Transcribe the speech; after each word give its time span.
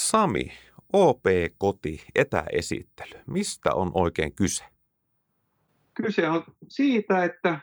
Sami, 0.00 0.52
OP-koti 0.92 2.04
etäesittely. 2.14 3.20
Mistä 3.26 3.74
on 3.74 3.90
oikein 3.94 4.34
kyse? 4.34 4.64
Kyse 5.94 6.28
on 6.28 6.44
siitä, 6.68 7.24
että 7.24 7.60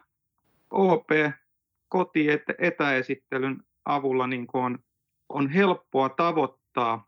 OP-koti 0.71 2.27
etäesittelyn 2.59 3.63
avulla 3.85 4.27
niin 4.27 4.47
on, 4.53 4.79
on 5.29 5.49
helppoa 5.49 6.09
tavoittaa 6.09 7.07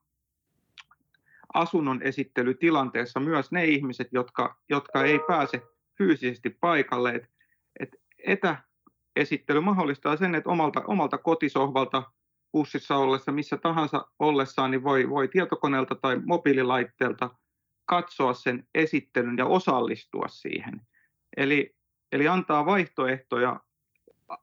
asunnon 1.53 2.01
esittelytilanteessa 2.03 3.19
myös 3.19 3.51
ne 3.51 3.65
ihmiset, 3.65 4.07
jotka, 4.11 4.59
jotka 4.69 5.03
ei 5.03 5.19
pääse 5.27 5.61
fyysisesti 5.97 6.49
paikalle. 6.49 7.15
Et, 7.15 7.29
et 7.79 7.95
etäesittely 8.17 9.59
mahdollistaa 9.59 10.17
sen, 10.17 10.35
että 10.35 10.49
omalta, 10.49 10.81
omalta 10.87 11.17
kotisohvalta 11.17 12.03
bussissa 12.51 12.95
ollessa, 12.95 13.31
missä 13.31 13.57
tahansa 13.57 14.07
ollessaan, 14.19 14.71
niin 14.71 14.83
voi, 14.83 15.09
voi 15.09 15.27
tietokoneelta 15.27 15.95
tai 15.95 16.19
mobiililaitteelta 16.25 17.29
katsoa 17.85 18.33
sen 18.33 18.67
esittelyn 18.75 19.37
ja 19.37 19.45
osallistua 19.45 20.27
siihen. 20.27 20.81
Eli, 21.37 21.75
eli 22.11 22.27
antaa 22.27 22.65
vaihtoehtoja 22.65 23.59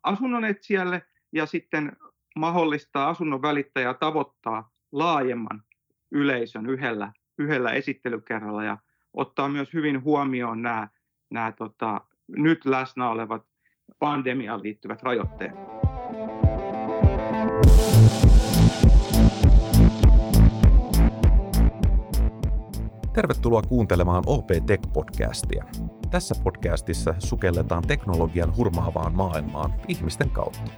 asunnon 0.03 0.45
etsijälle 0.45 1.03
ja 1.33 1.47
sitten 1.47 1.97
mahdollistaa 2.37 3.09
asunnon 3.09 3.43
välittäjä 3.43 3.95
tavoittaa 3.95 4.71
laajemman 4.93 5.63
yleisön 6.11 6.67
yhdellä, 6.67 7.13
yhdellä 7.39 7.73
esittelykerralla 7.73 8.65
ja 8.65 8.79
ottaa 9.15 9.49
myös 9.49 9.73
hyvin 9.73 10.05
huomioon 10.05 10.63
nämä, 10.63 10.89
nämä 11.31 11.53
tota, 11.53 12.01
nyt 12.29 12.65
läsnä 12.65 13.09
olevat 13.11 13.47
pandemiaan 13.99 14.63
liittyvät 14.63 15.03
rajoitteet. 15.03 15.86
Tervetuloa 23.17 23.63
kuuntelemaan 23.63 24.23
OP 24.27 24.51
Tech-podcastia. 24.67 25.65
Tässä 26.11 26.35
podcastissa 26.45 27.15
sukelletaan 27.19 27.83
teknologian 27.83 28.57
hurmaavaan 28.57 29.15
maailmaan 29.15 29.75
ihmisten 29.89 30.31
kautta. 30.31 30.71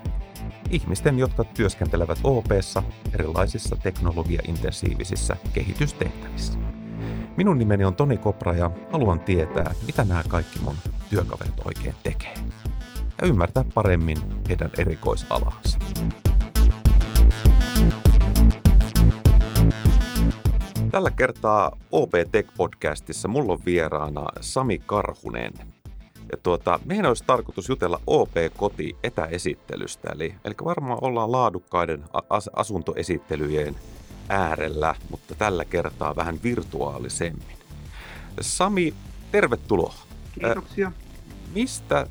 Ihmisten, 0.70 1.18
jotka 1.18 1.44
työskentelevät 1.44 2.18
OPssa 2.24 2.82
erilaisissa 3.14 3.76
teknologia-intensiivisissä 3.76 5.36
kehitystehtävissä. 5.52 6.58
Minun 7.36 7.58
nimeni 7.58 7.84
on 7.84 7.94
Toni 7.94 8.16
Kopra 8.16 8.54
ja 8.54 8.70
haluan 8.92 9.20
tietää, 9.20 9.74
mitä 9.86 10.04
nämä 10.04 10.22
kaikki 10.28 10.58
mun 10.58 10.76
työkaverit 11.10 11.60
oikein 11.64 11.94
tekee. 12.02 12.34
Ja 13.22 13.28
ymmärtää 13.28 13.64
paremmin 13.74 14.18
heidän 14.48 14.70
erikoisalansa. 14.78 15.78
Tällä 20.90 21.10
kertaa 21.10 21.76
OP 21.92 22.12
Tech-podcastissa 22.32 23.28
mulla 23.28 23.52
on 23.52 23.58
vieraana 23.66 24.26
Sami 24.40 24.78
Karhunen. 24.78 25.52
Ja 26.32 26.38
tuota, 26.42 26.80
meidän 26.84 27.06
olisi 27.06 27.24
tarkoitus 27.26 27.68
jutella 27.68 28.00
OP-koti 28.06 28.96
etäesittelystä, 29.02 30.10
eli, 30.12 30.34
eli 30.44 30.54
varmaan 30.64 30.98
ollaan 31.00 31.32
laadukkaiden 31.32 32.04
as- 32.30 32.50
asuntoesittelyjen 32.52 33.74
äärellä, 34.28 34.94
mutta 35.10 35.34
tällä 35.34 35.64
kertaa 35.64 36.16
vähän 36.16 36.38
virtuaalisemmin. 36.42 37.58
Sami, 38.40 38.94
tervetuloa. 39.32 39.94
Kiitoksia. 40.40 40.86
Äh, 40.86 40.94
mistä, 41.54 42.06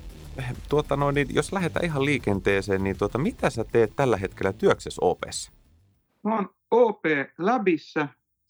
tuota 0.70 0.96
noin, 0.96 1.16
niin 1.16 1.28
jos 1.36 1.52
lähdetään 1.52 1.86
ihan 1.86 2.06
liikenteeseen, 2.06 2.84
niin 2.84 2.98
tuota, 2.98 3.18
mitä 3.18 3.50
sä 3.50 3.64
teet 3.64 3.96
tällä 3.96 4.18
hetkellä 4.18 4.54
työksessä 4.54 5.00
OPssa? 5.02 5.52
Mä 6.24 6.36
oon 6.36 6.50
OP 6.72 7.06
Labissa 7.38 8.08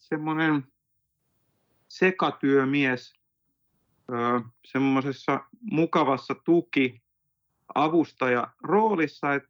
semmoinen 0.10 0.64
sekatyömies 1.88 3.14
semmoisessa 4.66 5.40
mukavassa 5.62 6.36
tuki 6.46 7.02
avustaja 7.76 8.48
roolissa, 8.64 9.34
että 9.34 9.50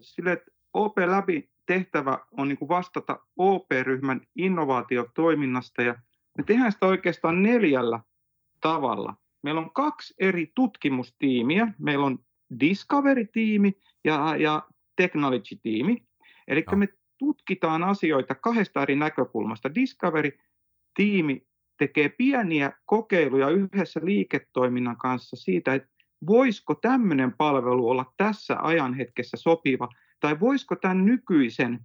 sille, 0.00 0.32
että 0.32 0.50
OP 0.72 0.98
läpi 0.98 1.50
tehtävä 1.66 2.18
on 2.30 2.48
niin 2.48 2.68
vastata 2.68 3.18
OP-ryhmän 3.36 4.20
innovaatiotoiminnasta 4.36 5.82
ja 5.82 5.94
me 6.38 6.44
tehdään 6.44 6.72
sitä 6.72 6.86
oikeastaan 6.86 7.42
neljällä 7.42 8.00
tavalla. 8.60 9.14
Meillä 9.42 9.60
on 9.60 9.72
kaksi 9.72 10.14
eri 10.18 10.52
tutkimustiimiä. 10.54 11.72
Meillä 11.78 12.06
on 12.06 12.18
Discovery-tiimi 12.60 13.72
ja, 14.04 14.36
ja 14.36 14.62
Technology-tiimi. 14.96 16.06
Eli 16.48 16.64
no. 16.70 16.76
me 16.76 16.88
tutkitaan 17.24 17.84
asioita 17.84 18.34
kahdesta 18.34 18.82
eri 18.82 18.96
näkökulmasta. 18.96 19.74
Discovery-tiimi 19.74 21.46
tekee 21.78 22.08
pieniä 22.08 22.72
kokeiluja 22.86 23.48
yhdessä 23.48 24.00
liiketoiminnan 24.02 24.96
kanssa 24.96 25.36
siitä, 25.36 25.74
että 25.74 25.88
voisiko 26.26 26.74
tämmöinen 26.74 27.32
palvelu 27.36 27.88
olla 27.88 28.12
tässä 28.16 28.56
ajanhetkessä 28.60 29.36
sopiva, 29.36 29.88
tai 30.20 30.40
voisiko 30.40 30.76
tämän 30.76 31.04
nykyisen, 31.04 31.80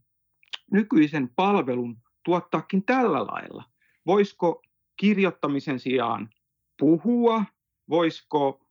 nykyisen 0.71 1.29
palvelun 1.35 1.97
tuottaakin 2.25 2.85
tällä 2.85 3.27
lailla. 3.27 3.63
Voisiko 4.05 4.61
kirjoittamisen 4.97 5.79
sijaan 5.79 6.29
puhua, 6.79 7.43
voisiko 7.89 8.65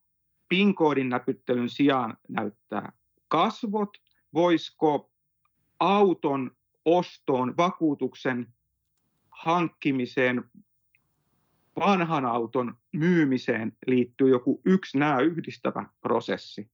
PIN-koodin 0.48 1.08
näpyttelyn 1.08 1.68
sijaan 1.68 2.16
näyttää 2.28 2.92
kasvot, 3.28 3.90
voisiko 4.34 5.10
auton 5.80 6.57
ostoon, 6.96 7.56
vakuutuksen 7.56 8.46
hankkimiseen, 9.30 10.44
vanhan 11.78 12.24
auton 12.24 12.74
myymiseen 12.92 13.72
liittyy 13.86 14.28
joku 14.28 14.60
yksi 14.64 14.98
nämä 14.98 15.20
yhdistävä 15.20 15.86
prosessi. 16.00 16.70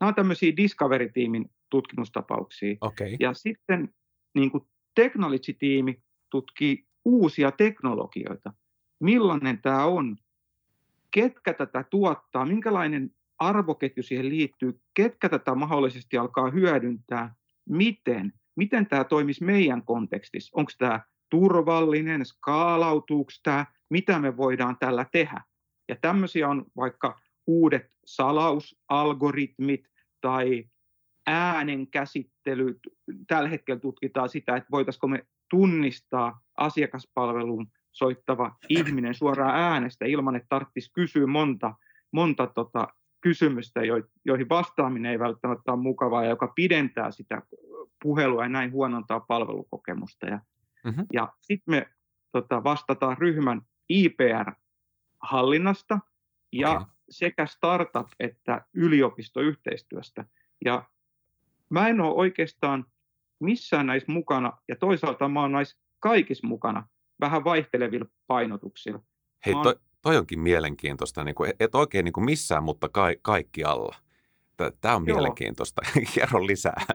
Nämä 0.00 0.08
on 0.08 0.14
tämmöisiä 0.14 0.56
Discovery-tiimin 0.56 1.50
tutkimustapauksia. 1.70 2.76
Okay. 2.80 3.16
Ja 3.20 3.34
sitten 3.34 3.94
niin 4.34 4.50
kuin 4.50 4.64
Technology-tiimi 4.94 6.02
tutkii 6.30 6.86
uusia 7.04 7.52
teknologioita. 7.52 8.52
Millainen 9.00 9.62
tämä 9.62 9.84
on? 9.84 10.16
Ketkä 11.10 11.54
tätä 11.54 11.84
tuottaa? 11.90 12.46
Minkälainen 12.46 13.10
arvoketju 13.38 14.02
siihen 14.02 14.28
liittyy? 14.28 14.80
Ketkä 14.94 15.28
tätä 15.28 15.54
mahdollisesti 15.54 16.18
alkaa 16.18 16.50
hyödyntää? 16.50 17.34
Miten? 17.68 18.32
Miten 18.58 18.86
tämä 18.86 19.04
toimisi 19.04 19.44
meidän 19.44 19.82
kontekstissa. 19.82 20.50
Onko 20.54 20.72
tämä 20.78 21.00
turvallinen, 21.30 22.26
skaalautuuko 22.26 23.30
tämä, 23.42 23.66
mitä 23.90 24.18
me 24.18 24.36
voidaan 24.36 24.76
tällä 24.80 25.06
tehdä. 25.12 25.40
Ja 25.88 25.96
tämmöisiä 26.00 26.48
on 26.48 26.64
vaikka 26.76 27.20
uudet 27.46 27.86
salausalgoritmit 28.04 29.84
tai 30.20 30.64
äänenkäsittelyt. 31.26 32.78
Tällä 33.26 33.48
hetkellä 33.48 33.80
tutkitaan 33.80 34.28
sitä, 34.28 34.56
että 34.56 34.68
voitaisiko 34.70 35.08
me 35.08 35.26
tunnistaa 35.50 36.40
asiakaspalveluun 36.56 37.66
soittava 37.92 38.56
ihminen 38.68 39.14
suoraan 39.14 39.60
äänestä 39.60 40.04
ilman, 40.04 40.36
että 40.36 40.46
tarvitsisi 40.48 40.92
kysyä 40.92 41.26
monta, 41.26 41.74
monta 42.12 42.46
tota, 42.46 42.88
kysymystä, 43.20 43.80
joihin 44.24 44.48
vastaaminen 44.48 45.12
ei 45.12 45.18
välttämättä 45.18 45.72
ole 45.72 45.82
mukavaa 45.82 46.24
ja 46.24 46.30
joka 46.30 46.52
pidentää 46.54 47.10
sitä 47.10 47.42
puhelua 48.02 48.42
ja 48.42 48.48
näin 48.48 48.72
huonontaa 48.72 49.20
palvelukokemusta. 49.20 50.26
Ja, 50.26 50.40
mm-hmm. 50.84 51.06
ja 51.12 51.32
sitten 51.40 51.74
me 51.74 51.86
tota, 52.32 52.64
vastataan 52.64 53.18
ryhmän 53.18 53.62
IPR-hallinnasta 53.88 55.98
ja 56.52 56.70
okay. 56.70 56.86
sekä 57.10 57.44
startup- 57.44 58.14
että 58.20 58.66
yliopistoyhteistyöstä. 58.74 60.24
Ja 60.64 60.90
mä 61.70 61.88
en 61.88 62.00
ole 62.00 62.14
oikeastaan 62.14 62.84
missään 63.40 63.86
näissä 63.86 64.12
mukana, 64.12 64.52
ja 64.68 64.76
toisaalta 64.76 65.28
mä 65.28 65.40
oon 65.40 65.52
näissä 65.52 65.78
kaikissa 66.00 66.46
mukana 66.46 66.88
vähän 67.20 67.44
vaihtelevilla 67.44 68.06
painotuksilla. 68.26 69.00
Hei, 69.46 69.54
oon... 69.54 69.62
toi, 69.62 69.76
toi 70.02 70.16
onkin 70.16 70.40
mielenkiintoista, 70.40 71.24
niin 71.24 71.34
kuin, 71.34 71.52
et 71.60 71.74
oikein 71.74 72.04
niin 72.04 72.12
kuin 72.12 72.24
missään, 72.24 72.62
mutta 72.62 72.88
ka- 72.88 73.14
kaikki 73.22 73.64
alla. 73.64 73.96
Tämä 74.80 74.96
on 74.96 75.06
Joo. 75.06 75.16
mielenkiintoista. 75.16 75.82
Kerro 76.14 76.46
lisää. 76.46 76.86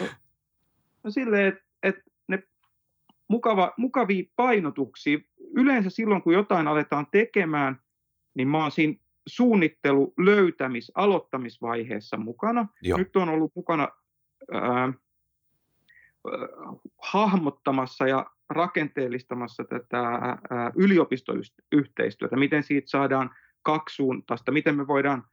No, 0.00 0.06
no 1.04 1.10
silleen, 1.10 1.46
että 1.46 1.64
et 1.82 1.96
ne 2.28 2.42
mukava, 3.28 3.72
mukavia 3.76 4.24
painotuksia. 4.36 5.18
Yleensä 5.54 5.90
silloin, 5.90 6.22
kun 6.22 6.32
jotain 6.32 6.68
aletaan 6.68 7.06
tekemään, 7.10 7.80
niin 8.34 8.48
mä 8.48 8.58
oon 8.58 8.70
siinä 8.70 8.94
suunnittelu, 9.26 10.14
löytämis, 10.18 10.92
aloittamisvaiheessa 10.94 12.16
mukana. 12.16 12.66
Joo. 12.82 12.98
Nyt 12.98 13.16
on 13.16 13.28
ollut 13.28 13.52
mukana 13.54 13.88
ää, 14.52 14.92
hahmottamassa 16.98 18.06
ja 18.06 18.30
rakenteellistamassa 18.50 19.64
tätä 19.64 20.00
ää, 20.00 20.72
yliopistoyhteistyötä, 20.76 22.36
miten 22.36 22.62
siitä 22.62 22.90
saadaan 22.90 23.30
kaksisuuntaista, 23.62 24.52
miten 24.52 24.76
me 24.76 24.86
voidaan 24.86 25.24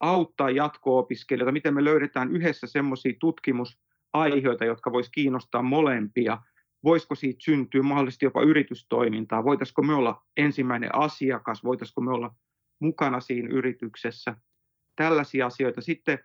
auttaa 0.00 0.50
jatko-opiskelijoita, 0.50 1.52
miten 1.52 1.74
me 1.74 1.84
löydetään 1.84 2.30
yhdessä 2.30 2.66
semmoisia 2.66 3.12
tutkimusaiheita, 4.24 4.64
jotka 4.64 4.92
voisi 4.92 5.10
kiinnostaa 5.12 5.62
molempia. 5.62 6.38
voisiko 6.84 7.14
siitä 7.14 7.38
syntyä 7.44 7.82
mahdollisesti 7.82 8.24
jopa 8.24 8.42
yritystoimintaa, 8.42 9.44
voitaisiko 9.44 9.82
me 9.82 9.94
olla 9.94 10.22
ensimmäinen 10.36 10.94
asiakas, 10.94 11.64
voitaisiko 11.64 12.00
me 12.00 12.10
olla 12.10 12.34
mukana 12.78 13.20
siinä 13.20 13.48
yrityksessä, 13.52 14.36
tällaisia 14.96 15.46
asioita. 15.46 15.80
Sitten 15.80 16.18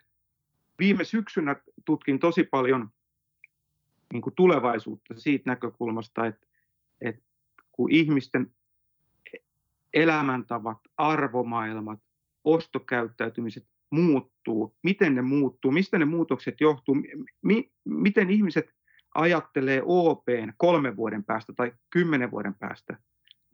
viime 0.80 1.04
syksynä 1.04 1.56
tutkin 1.86 2.20
tosi 2.20 2.44
paljon 2.44 2.90
niin 4.14 4.22
kuin 4.22 4.36
tulevaisuutta 4.36 5.14
siitä 5.18 5.50
näkökulmasta, 5.50 6.26
että, 6.26 6.48
että 7.02 7.24
kun 7.72 7.92
ihmisten 7.92 8.52
elämäntavat, 9.94 10.78
arvomaailmat, 10.98 12.00
ostokäyttäytymiset 12.44 13.68
muuttuu, 13.92 14.76
miten 14.84 15.16
ne 15.16 15.22
muuttuu, 15.22 15.72
mistä 15.72 15.98
ne 15.98 16.06
muutokset 16.06 16.62
johtuu, 16.62 16.98
mi, 17.42 17.72
miten 17.86 18.30
ihmiset 18.30 18.66
ajattelee 19.16 19.82
OPn 19.86 20.54
kolmen 20.58 20.96
vuoden 20.96 21.24
päästä 21.24 21.54
tai 21.54 21.72
kymmenen 21.90 22.32
vuoden 22.32 22.56
päästä, 22.56 22.98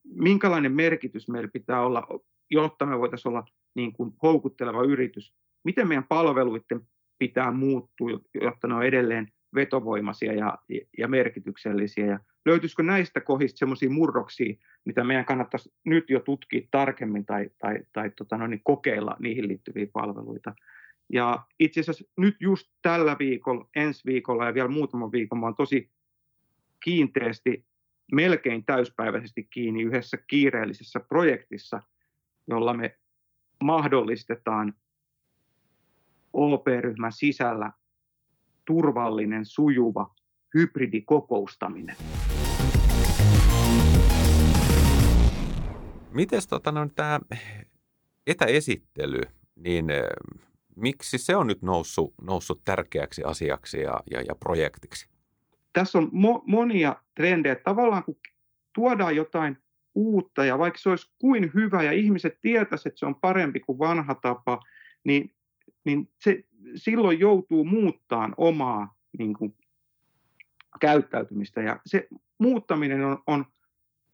minkälainen 0.03 0.71
merkitys 0.71 1.29
meillä 1.29 1.49
pitää 1.53 1.81
olla, 1.81 2.07
jotta 2.51 2.85
me 2.85 2.99
voitaisiin 2.99 3.29
olla 3.29 3.45
niin 3.75 3.93
kuin 3.93 4.13
houkutteleva 4.23 4.83
yritys, 4.83 5.33
miten 5.63 5.87
meidän 5.87 6.07
palveluiden 6.09 6.81
pitää 7.19 7.51
muuttua, 7.51 8.09
jotta 8.41 8.67
ne 8.67 8.75
on 8.75 8.85
edelleen 8.85 9.27
vetovoimaisia 9.55 10.33
ja, 10.33 10.57
ja 10.97 11.07
merkityksellisiä. 11.07 12.05
Ja 12.05 12.19
löytyisikö 12.47 12.83
näistä 12.83 13.21
kohdista 13.21 13.57
sellaisia 13.57 13.89
murroksia, 13.89 14.55
mitä 14.85 15.03
meidän 15.03 15.25
kannattaisi 15.25 15.73
nyt 15.85 16.09
jo 16.09 16.19
tutkia 16.19 16.67
tarkemmin 16.71 17.25
tai, 17.25 17.49
tai, 17.59 17.79
tai 17.93 18.09
tota 18.09 18.37
noin, 18.37 18.51
niin 18.51 18.61
kokeilla 18.63 19.15
niihin 19.19 19.47
liittyviä 19.47 19.87
palveluita. 19.93 20.55
Ja 21.13 21.45
itse 21.59 21.79
asiassa 21.79 22.05
nyt 22.17 22.35
just 22.39 22.67
tällä 22.81 23.15
viikolla, 23.19 23.69
ensi 23.75 24.01
viikolla 24.05 24.45
ja 24.45 24.53
vielä 24.53 24.67
muutaman 24.67 25.11
viikon 25.11 25.39
mä 25.39 25.45
olen 25.45 25.55
tosi 25.55 25.91
kiinteästi, 26.83 27.65
melkein 28.11 28.65
täyspäiväisesti 28.65 29.43
kiinni 29.43 29.83
yhdessä 29.83 30.17
kiireellisessä 30.17 30.99
projektissa, 30.99 31.81
jolla 32.47 32.73
me 32.73 32.97
mahdollistetaan 33.63 34.73
OP-ryhmän 36.33 37.11
sisällä 37.11 37.71
turvallinen, 38.65 39.45
sujuva 39.45 40.15
hybridikokoustaminen. 40.53 41.95
Miten 46.17 46.41
tota, 46.49 46.71
no, 46.71 46.89
tämä 46.95 47.19
etäesittely, 48.27 49.21
niin 49.55 49.85
miksi 50.75 51.17
se 51.17 51.35
on 51.35 51.47
nyt 51.47 51.61
noussut, 51.61 52.13
noussut 52.21 52.61
tärkeäksi 52.63 53.23
asiaksi 53.23 53.81
ja, 53.81 53.99
ja, 54.11 54.21
ja 54.21 54.35
projektiksi? 54.35 55.09
Tässä 55.73 55.97
on 55.97 56.07
mo- 56.07 56.43
monia 56.45 56.95
trendejä. 57.15 57.55
Tavallaan 57.55 58.03
kun 58.03 58.17
tuodaan 58.73 59.15
jotain 59.15 59.57
uutta 59.95 60.45
ja 60.45 60.57
vaikka 60.57 60.79
se 60.79 60.89
olisi 60.89 61.11
kuin 61.21 61.51
hyvä 61.53 61.83
ja 61.83 61.91
ihmiset 61.91 62.37
tietäisivät, 62.41 62.91
että 62.91 62.99
se 62.99 63.05
on 63.05 63.15
parempi 63.15 63.59
kuin 63.59 63.79
vanha 63.79 64.15
tapa, 64.15 64.59
niin, 65.03 65.35
niin 65.85 66.09
se 66.23 66.43
silloin 66.75 67.19
joutuu 67.19 67.65
muuttaan 67.65 68.33
omaa 68.37 68.95
niin 69.17 69.33
kuin, 69.33 69.55
käyttäytymistä. 70.79 71.61
Ja 71.61 71.79
se 71.85 72.07
muuttaminen 72.37 73.05
on, 73.05 73.23
on 73.27 73.45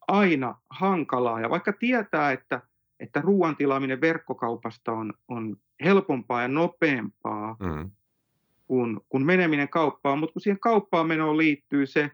aina 0.07 0.55
hankalaa. 0.69 1.41
Ja 1.41 1.49
vaikka 1.49 1.73
tietää, 1.73 2.31
että, 2.31 2.61
että 2.99 3.21
ruoan 3.21 3.55
tilaaminen 3.55 4.01
verkkokaupasta 4.01 4.91
on, 4.91 5.13
on 5.27 5.57
helpompaa 5.83 6.41
ja 6.41 6.47
nopeampaa 6.47 7.55
mm. 7.59 7.91
kuin, 8.67 9.01
kuin 9.09 9.25
meneminen 9.25 9.69
kauppaan, 9.69 10.19
mutta 10.19 10.33
kun 10.33 10.41
siihen 10.41 10.59
kauppaan 10.59 11.07
menoon 11.07 11.37
liittyy 11.37 11.85
se 11.85 12.11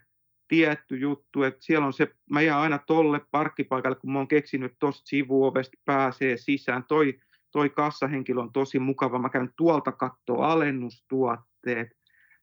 tietty 0.47 0.97
juttu, 0.97 1.43
että 1.43 1.59
siellä 1.61 1.85
on 1.85 1.93
se, 1.93 2.15
mä 2.29 2.41
jään 2.41 2.61
aina 2.61 2.77
tolle 2.77 3.21
parkkipaikalle, 3.31 3.95
kun 3.95 4.11
mä 4.11 4.19
oon 4.19 4.27
keksinyt 4.27 4.73
tuosta 4.79 5.01
sivuovesta 5.05 5.77
pääsee 5.85 6.37
sisään, 6.37 6.83
toi, 6.83 7.19
toi 7.51 7.69
kassahenkilö 7.69 8.41
on 8.41 8.53
tosi 8.53 8.79
mukava, 8.79 9.19
mä 9.19 9.29
käyn 9.29 9.53
tuolta 9.57 9.91
katsoa 9.91 10.51
alennustuotteet, 10.51 11.98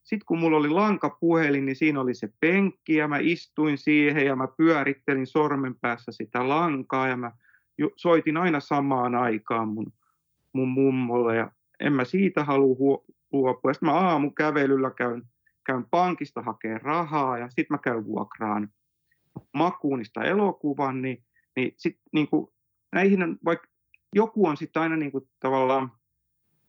sitten 0.06 0.26
kun 0.26 0.38
mulla 0.38 0.56
oli 0.56 0.68
lankapuhelin, 0.68 1.66
niin 1.66 1.76
siinä 1.76 2.00
oli 2.00 2.14
se 2.14 2.28
penkki 2.40 2.94
ja 2.94 3.08
mä 3.08 3.18
istuin 3.20 3.78
siihen 3.78 4.26
ja 4.26 4.36
mä 4.36 4.48
pyörittelin 4.56 5.26
sormen 5.26 5.74
päässä 5.80 6.12
sitä 6.12 6.48
lankaa 6.48 7.08
ja 7.08 7.16
mä 7.16 7.32
soitin 7.96 8.36
aina 8.36 8.60
samaan 8.60 9.14
aikaan 9.14 9.68
mun, 9.68 9.92
mun 10.52 10.68
mummolle 10.68 11.36
ja 11.36 11.50
en 11.80 11.92
mä 11.92 12.04
siitä 12.04 12.44
halua 12.44 13.04
luopua. 13.32 13.72
Sitten 13.72 13.88
mä 13.88 13.94
aamukävelyllä 13.94 14.90
käyn, 14.90 15.22
käyn 15.66 15.84
pankista 15.90 16.42
hakee 16.42 16.78
rahaa 16.78 17.38
ja 17.38 17.48
sitten 17.48 17.74
mä 17.74 17.78
käyn 17.78 18.04
vuokraan 18.04 18.68
makuunista 19.54 20.24
elokuvan, 20.24 21.02
niin, 21.02 21.24
niin 21.56 21.74
sitten 21.76 22.02
niin 22.12 22.28
näihin 22.92 23.22
on, 23.22 23.38
vaikka 23.44 23.68
joku 24.14 24.46
on 24.46 24.56
sitten 24.56 24.82
aina 24.82 24.96
niin 24.96 25.12
kuin 25.12 25.28
tavallaan 25.40 25.92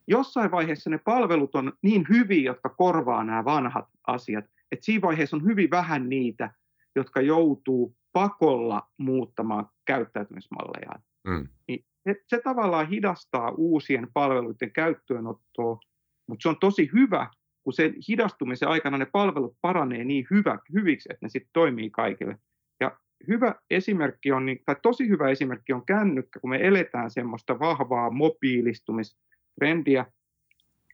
jossain 0.08 0.52
vaiheessa 0.52 0.90
ne 0.90 0.98
palvelut 0.98 1.56
on 1.56 1.74
niin 1.82 2.06
hyviä, 2.10 2.44
jotka 2.44 2.70
korvaa 2.70 3.24
nämä 3.24 3.46
vanhat 3.46 3.86
asiat, 4.08 4.46
että 4.72 4.86
siinä 4.86 5.02
vaiheessa 5.02 5.38
on 5.38 5.46
hyvin 5.46 5.70
vähän 5.70 6.10
niitä, 6.10 6.54
jotka 6.96 7.22
joutuu 7.22 7.96
pakolla 8.14 8.90
muuttamaan 8.98 9.70
käyttäytymismallejaan. 9.86 11.02
Mm. 11.28 11.48
Niin 11.68 11.86
se, 12.08 12.16
se 12.28 12.42
tavallaan 12.44 12.90
hidastaa 12.90 13.52
uusien 13.52 14.08
palveluiden 14.14 14.72
käyttöönottoa, 14.72 15.80
mutta 16.28 16.44
se 16.44 16.50
on 16.50 16.60
tosi 16.60 16.90
hyvä, 16.94 17.30
kun 17.64 17.74
sen 17.74 17.94
hidastumisen 18.10 18.70
aikana 18.70 18.98
ne 18.98 19.06
palvelut 19.06 19.58
paranee 19.62 20.04
niin 20.04 20.28
hyvä, 20.32 20.60
hyviksi, 20.74 21.10
että 21.12 21.26
ne 21.26 21.30
sitten 21.30 21.50
toimii 21.54 21.90
kaikille. 21.90 22.38
Ja 22.80 22.98
hyvä 23.28 23.56
esimerkki 23.70 24.32
on, 24.32 24.46
tai 24.66 24.76
tosi 24.82 25.10
hyvä 25.10 25.30
esimerkki 25.30 25.74
on 25.74 25.86
kännykkä, 25.86 26.40
kun 26.40 26.50
me 26.50 26.68
eletään 26.68 27.12
semmoista 27.12 27.60
vahvaa 27.60 28.10
mobiilistumis- 28.10 29.27
trendiä, 29.60 30.06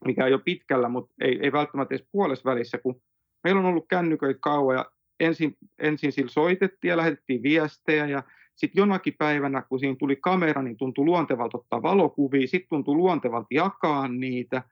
mikä 0.06 0.26
on 0.26 0.32
jo 0.32 0.40
pitkällä, 0.40 0.90
mutta 0.90 1.14
ei, 1.22 1.40
ei 1.42 1.52
välttämättä 1.52 1.96
edes 1.96 2.08
puolessa 2.12 2.50
välissä, 2.50 2.78
kun 2.78 3.02
meillä 3.44 3.60
on 3.60 3.66
ollut 3.66 3.86
kännyköitä 3.90 4.40
kauan 4.40 4.76
ja 4.76 4.92
ensin, 5.20 5.58
ensin 5.80 6.12
sillä 6.12 6.32
soitettiin 6.32 6.90
ja 6.90 6.98
lähetettiin 6.98 7.44
viestejä 7.44 8.06
ja 8.06 8.24
sitten 8.56 8.82
jonakin 8.82 9.16
päivänä, 9.18 9.62
kun 9.62 9.80
siinä 9.80 9.96
tuli 10.00 10.16
kamera, 10.16 10.62
niin 10.62 10.78
tuntui 10.78 11.06
luontevalta 11.06 11.58
ottaa 11.58 11.82
valokuvia, 11.82 12.48
sitten 12.48 12.70
tuntui 12.70 12.96
luontevalta 12.96 13.48
jakaa 13.52 14.08
niitä. 14.08 14.64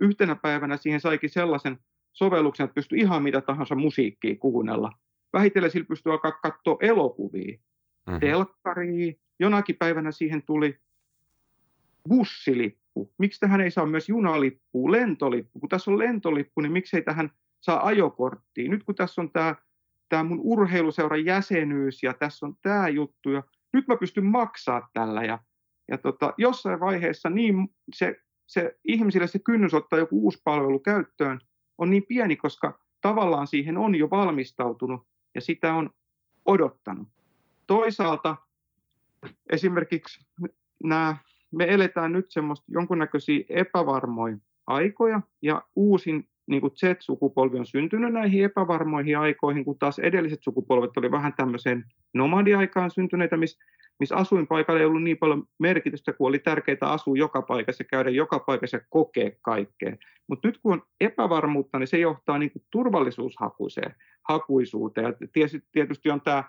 Yhtenä 0.00 0.34
päivänä 0.34 0.76
siihen 0.76 1.00
saikin 1.00 1.30
sellaisen 1.30 1.78
sovelluksen, 2.12 2.64
että 2.64 2.74
pystyi 2.74 2.98
ihan 2.98 3.22
mitä 3.22 3.40
tahansa 3.40 3.74
musiikkia 3.74 4.36
kuunnella. 4.36 4.92
Vähitellen 5.32 5.70
sillä 5.70 5.86
pystyi 5.86 6.12
alkaa 6.12 6.32
katsoa 6.32 6.76
elokuvia, 6.80 7.58
mm-hmm. 8.06 8.20
telkkaria. 8.20 9.12
Jonakin 9.40 9.76
päivänä 9.76 10.12
siihen 10.12 10.42
tuli 10.42 10.78
bussilippu 12.08 12.87
lentolippu? 12.98 13.14
Miksi 13.18 13.40
tähän 13.40 13.60
ei 13.60 13.70
saa 13.70 13.86
myös 13.86 14.08
junalippu, 14.08 14.92
lentolippu? 14.92 15.60
Kun 15.60 15.68
tässä 15.68 15.90
on 15.90 15.98
lentolippu, 15.98 16.60
niin 16.60 16.72
miksei 16.72 17.02
tähän 17.02 17.30
saa 17.60 17.86
ajokorttia? 17.86 18.70
Nyt 18.70 18.84
kun 18.84 18.94
tässä 18.94 19.20
on 19.20 19.30
tämä, 19.30 19.54
tämä 20.08 20.24
mun 20.24 20.40
urheiluseuran 20.42 21.24
jäsenyys 21.24 22.02
ja 22.02 22.14
tässä 22.14 22.46
on 22.46 22.54
tämä 22.62 22.88
juttu 22.88 23.30
ja 23.30 23.42
nyt 23.72 23.88
mä 23.88 23.96
pystyn 23.96 24.26
maksaa 24.26 24.88
tällä 24.92 25.22
ja, 25.22 25.38
ja 25.88 25.98
tota, 25.98 26.34
jossain 26.38 26.80
vaiheessa 26.80 27.30
niin 27.30 27.68
se, 27.94 28.16
se 28.46 28.78
ihmisille 28.84 29.26
se 29.26 29.38
kynnys 29.38 29.74
ottaa 29.74 29.98
joku 29.98 30.24
uusi 30.24 30.40
palvelu 30.44 30.78
käyttöön 30.78 31.40
on 31.78 31.90
niin 31.90 32.06
pieni, 32.08 32.36
koska 32.36 32.80
tavallaan 33.00 33.46
siihen 33.46 33.78
on 33.78 33.94
jo 33.94 34.10
valmistautunut 34.10 35.06
ja 35.34 35.40
sitä 35.40 35.74
on 35.74 35.90
odottanut. 36.46 37.08
Toisaalta 37.66 38.36
esimerkiksi 39.52 40.26
nämä 40.84 41.16
me 41.52 41.64
eletään 41.68 42.12
nyt 42.12 42.26
semmoista 42.28 42.66
jonkunnäköisiä 42.68 43.44
epävarmoja 43.48 44.36
aikoja, 44.66 45.20
ja 45.42 45.62
uusin 45.76 46.28
niin 46.46 46.60
kuin 46.60 46.72
Z-sukupolvi 46.76 47.58
on 47.58 47.66
syntynyt 47.66 48.12
näihin 48.12 48.44
epävarmoihin 48.44 49.18
aikoihin, 49.18 49.64
kun 49.64 49.78
taas 49.78 49.98
edelliset 49.98 50.42
sukupolvet 50.42 50.96
oli 50.96 51.10
vähän 51.10 51.32
tämmöiseen 51.36 51.84
nomadiaikaan 52.14 52.90
syntyneitä, 52.90 53.36
missä 53.36 53.64
miss 54.00 54.12
asuinpaikalla 54.12 54.80
ei 54.80 54.86
ollut 54.86 55.02
niin 55.02 55.18
paljon 55.18 55.44
merkitystä, 55.58 56.12
kun 56.12 56.28
oli 56.28 56.38
tärkeää 56.38 56.78
asua 56.80 57.16
joka 57.16 57.42
paikassa, 57.42 57.84
käydä 57.84 58.10
joka 58.10 58.38
paikassa 58.38 58.76
ja 58.76 58.84
kokea 58.90 59.30
kaikkea. 59.42 59.96
Mutta 60.26 60.48
nyt 60.48 60.58
kun 60.58 60.72
on 60.72 60.82
epävarmuutta, 61.00 61.78
niin 61.78 61.86
se 61.86 61.98
johtaa 61.98 62.38
niin 62.38 62.52
turvallisuushakuiseen 62.70 63.94
hakuisuuteen. 64.28 65.04
Ja 65.06 65.12
tietysti 65.72 66.10
on 66.10 66.20
tämä 66.20 66.44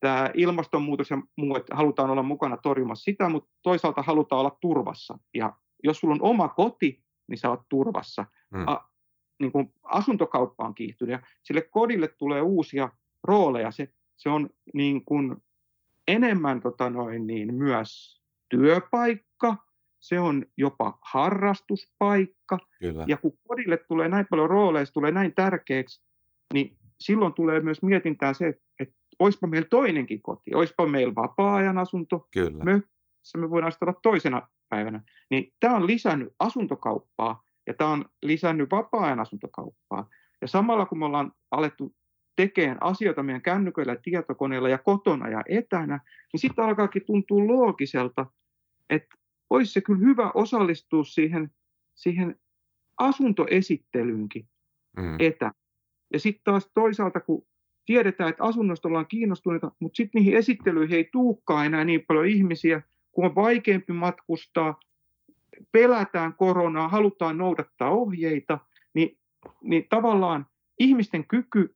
tämä 0.00 0.30
ilmastonmuutos 0.34 1.10
ja 1.10 1.22
muu, 1.36 1.56
että 1.56 1.76
halutaan 1.76 2.10
olla 2.10 2.22
mukana 2.22 2.56
torjumassa 2.56 3.04
sitä, 3.04 3.28
mutta 3.28 3.50
toisaalta 3.62 4.02
halutaan 4.02 4.40
olla 4.40 4.58
turvassa. 4.60 5.18
Ja 5.34 5.56
jos 5.84 6.00
sulla 6.00 6.14
on 6.14 6.22
oma 6.22 6.48
koti, 6.48 7.04
niin 7.28 7.38
sä 7.38 7.50
oot 7.50 7.68
turvassa. 7.68 8.26
Hmm. 8.56 8.68
A, 8.68 8.90
niin 9.40 9.52
kuin 9.52 9.72
asuntokauppa 9.82 10.64
on 10.64 10.74
kiihtynyt 10.74 11.12
ja 11.12 11.20
sille 11.42 11.60
kodille 11.60 12.08
tulee 12.08 12.42
uusia 12.42 12.88
rooleja. 13.22 13.70
Se, 13.70 13.88
se 14.16 14.28
on 14.28 14.50
niin 14.74 15.04
kuin 15.04 15.36
enemmän 16.08 16.60
tota 16.60 16.90
noin, 16.90 17.26
niin 17.26 17.54
myös 17.54 18.20
työpaikka, 18.48 19.56
se 20.00 20.20
on 20.20 20.46
jopa 20.56 20.98
harrastuspaikka. 21.02 22.58
Kyllä. 22.78 23.04
Ja 23.08 23.16
kun 23.16 23.38
kodille 23.48 23.76
tulee 23.76 24.08
näin 24.08 24.26
paljon 24.30 24.50
rooleja, 24.50 24.86
se 24.86 24.92
tulee 24.92 25.10
näin 25.10 25.34
tärkeäksi, 25.34 26.02
niin 26.54 26.76
silloin 27.00 27.34
tulee 27.34 27.60
myös 27.60 27.82
mietintään 27.82 28.34
se, 28.34 28.46
että 28.46 28.62
olisipa 29.20 29.46
meillä 29.46 29.68
toinenkin 29.68 30.22
koti, 30.22 30.54
olisipa 30.54 30.86
meillä 30.86 31.14
vapaa-ajan 31.14 31.78
asunto, 31.78 32.28
Kyllä. 32.30 32.64
mökissä 32.64 33.38
me 33.38 33.50
voidaan 33.50 33.72
olla 33.80 34.00
toisena 34.02 34.48
päivänä. 34.68 35.02
Niin 35.30 35.52
tämä 35.60 35.76
on 35.76 35.86
lisännyt 35.86 36.34
asuntokauppaa 36.38 37.44
ja 37.66 37.74
tämä 37.74 37.90
on 37.90 38.04
lisännyt 38.22 38.70
vapaa-ajan 38.70 39.20
asuntokauppaa. 39.20 40.08
Ja 40.40 40.48
samalla 40.48 40.86
kun 40.86 40.98
me 40.98 41.04
ollaan 41.04 41.32
alettu 41.50 41.94
tekemään 42.36 42.78
asioita 42.80 43.22
meidän 43.22 43.42
kännyköillä, 43.42 43.96
tietokoneilla 43.96 44.68
ja 44.68 44.78
kotona 44.78 45.28
ja 45.28 45.42
etänä, 45.48 46.00
niin 46.32 46.40
sitten 46.40 46.64
alkaakin 46.64 47.06
tuntua 47.06 47.46
loogiselta, 47.46 48.26
että 48.90 49.16
olisi 49.50 49.72
se 49.72 49.80
kyllä 49.80 50.00
hyvä 50.00 50.30
osallistua 50.34 51.04
siihen, 51.04 51.50
siihen 51.94 52.40
asuntoesittelyynkin 52.98 54.48
mm. 54.96 55.16
etä. 55.18 55.52
Ja 56.12 56.20
sitten 56.20 56.44
taas 56.44 56.70
toisaalta, 56.74 57.20
kun 57.20 57.46
tiedetään, 57.90 58.30
että 58.30 58.44
asunnosta 58.44 58.88
ollaan 58.88 59.06
kiinnostuneita, 59.06 59.70
mutta 59.80 59.96
sitten 59.96 60.18
niihin 60.20 60.38
esittelyihin 60.38 60.96
ei 60.96 61.08
tuukkaan 61.12 61.66
enää 61.66 61.84
niin 61.84 62.04
paljon 62.08 62.26
ihmisiä, 62.26 62.82
kun 63.12 63.24
on 63.24 63.34
vaikeampi 63.34 63.92
matkustaa, 63.92 64.80
pelätään 65.72 66.34
koronaa, 66.34 66.88
halutaan 66.88 67.38
noudattaa 67.38 67.90
ohjeita, 67.90 68.58
niin, 68.94 69.18
niin 69.62 69.86
tavallaan 69.88 70.46
ihmisten 70.78 71.26
kyky, 71.26 71.74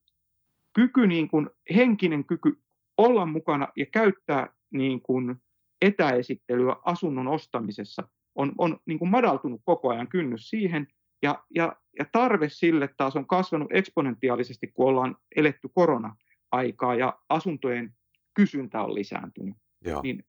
kyky 0.73 1.07
niin 1.07 1.29
kuin 1.29 1.51
henkinen 1.75 2.25
kyky 2.25 2.59
olla 2.99 3.27
mukana 3.27 3.69
ja 3.77 3.87
käyttää 3.87 4.49
niin 4.71 5.03
kuin 5.03 5.37
etäesittelyä 5.83 6.77
asunnon 6.85 7.29
ostamisessa 7.29 8.09
on, 8.35 8.53
on 8.59 8.79
niin 8.87 8.99
kuin 8.99 9.11
madaltunut 9.11 9.61
koko 9.65 9.91
ajan 9.91 10.09
kynnys 10.09 10.51
siihen, 10.51 10.89
ja, 11.23 11.45
ja, 11.55 11.77
ja 11.99 12.05
tarve 12.13 12.49
sille 12.49 12.89
taas 12.97 13.17
on 13.17 13.27
kasvanut 13.27 13.69
eksponentiaalisesti, 13.73 14.67
kun 14.67 14.89
ollaan 14.89 15.17
eletty 15.37 15.69
korona-aikaa 15.75 16.95
ja 16.95 17.19
asuntojen 17.29 17.95
kysyntä 18.35 18.83
on 18.83 18.95
lisääntynyt. 18.95 19.55
Joo. 19.85 20.03
Niin 20.03 20.25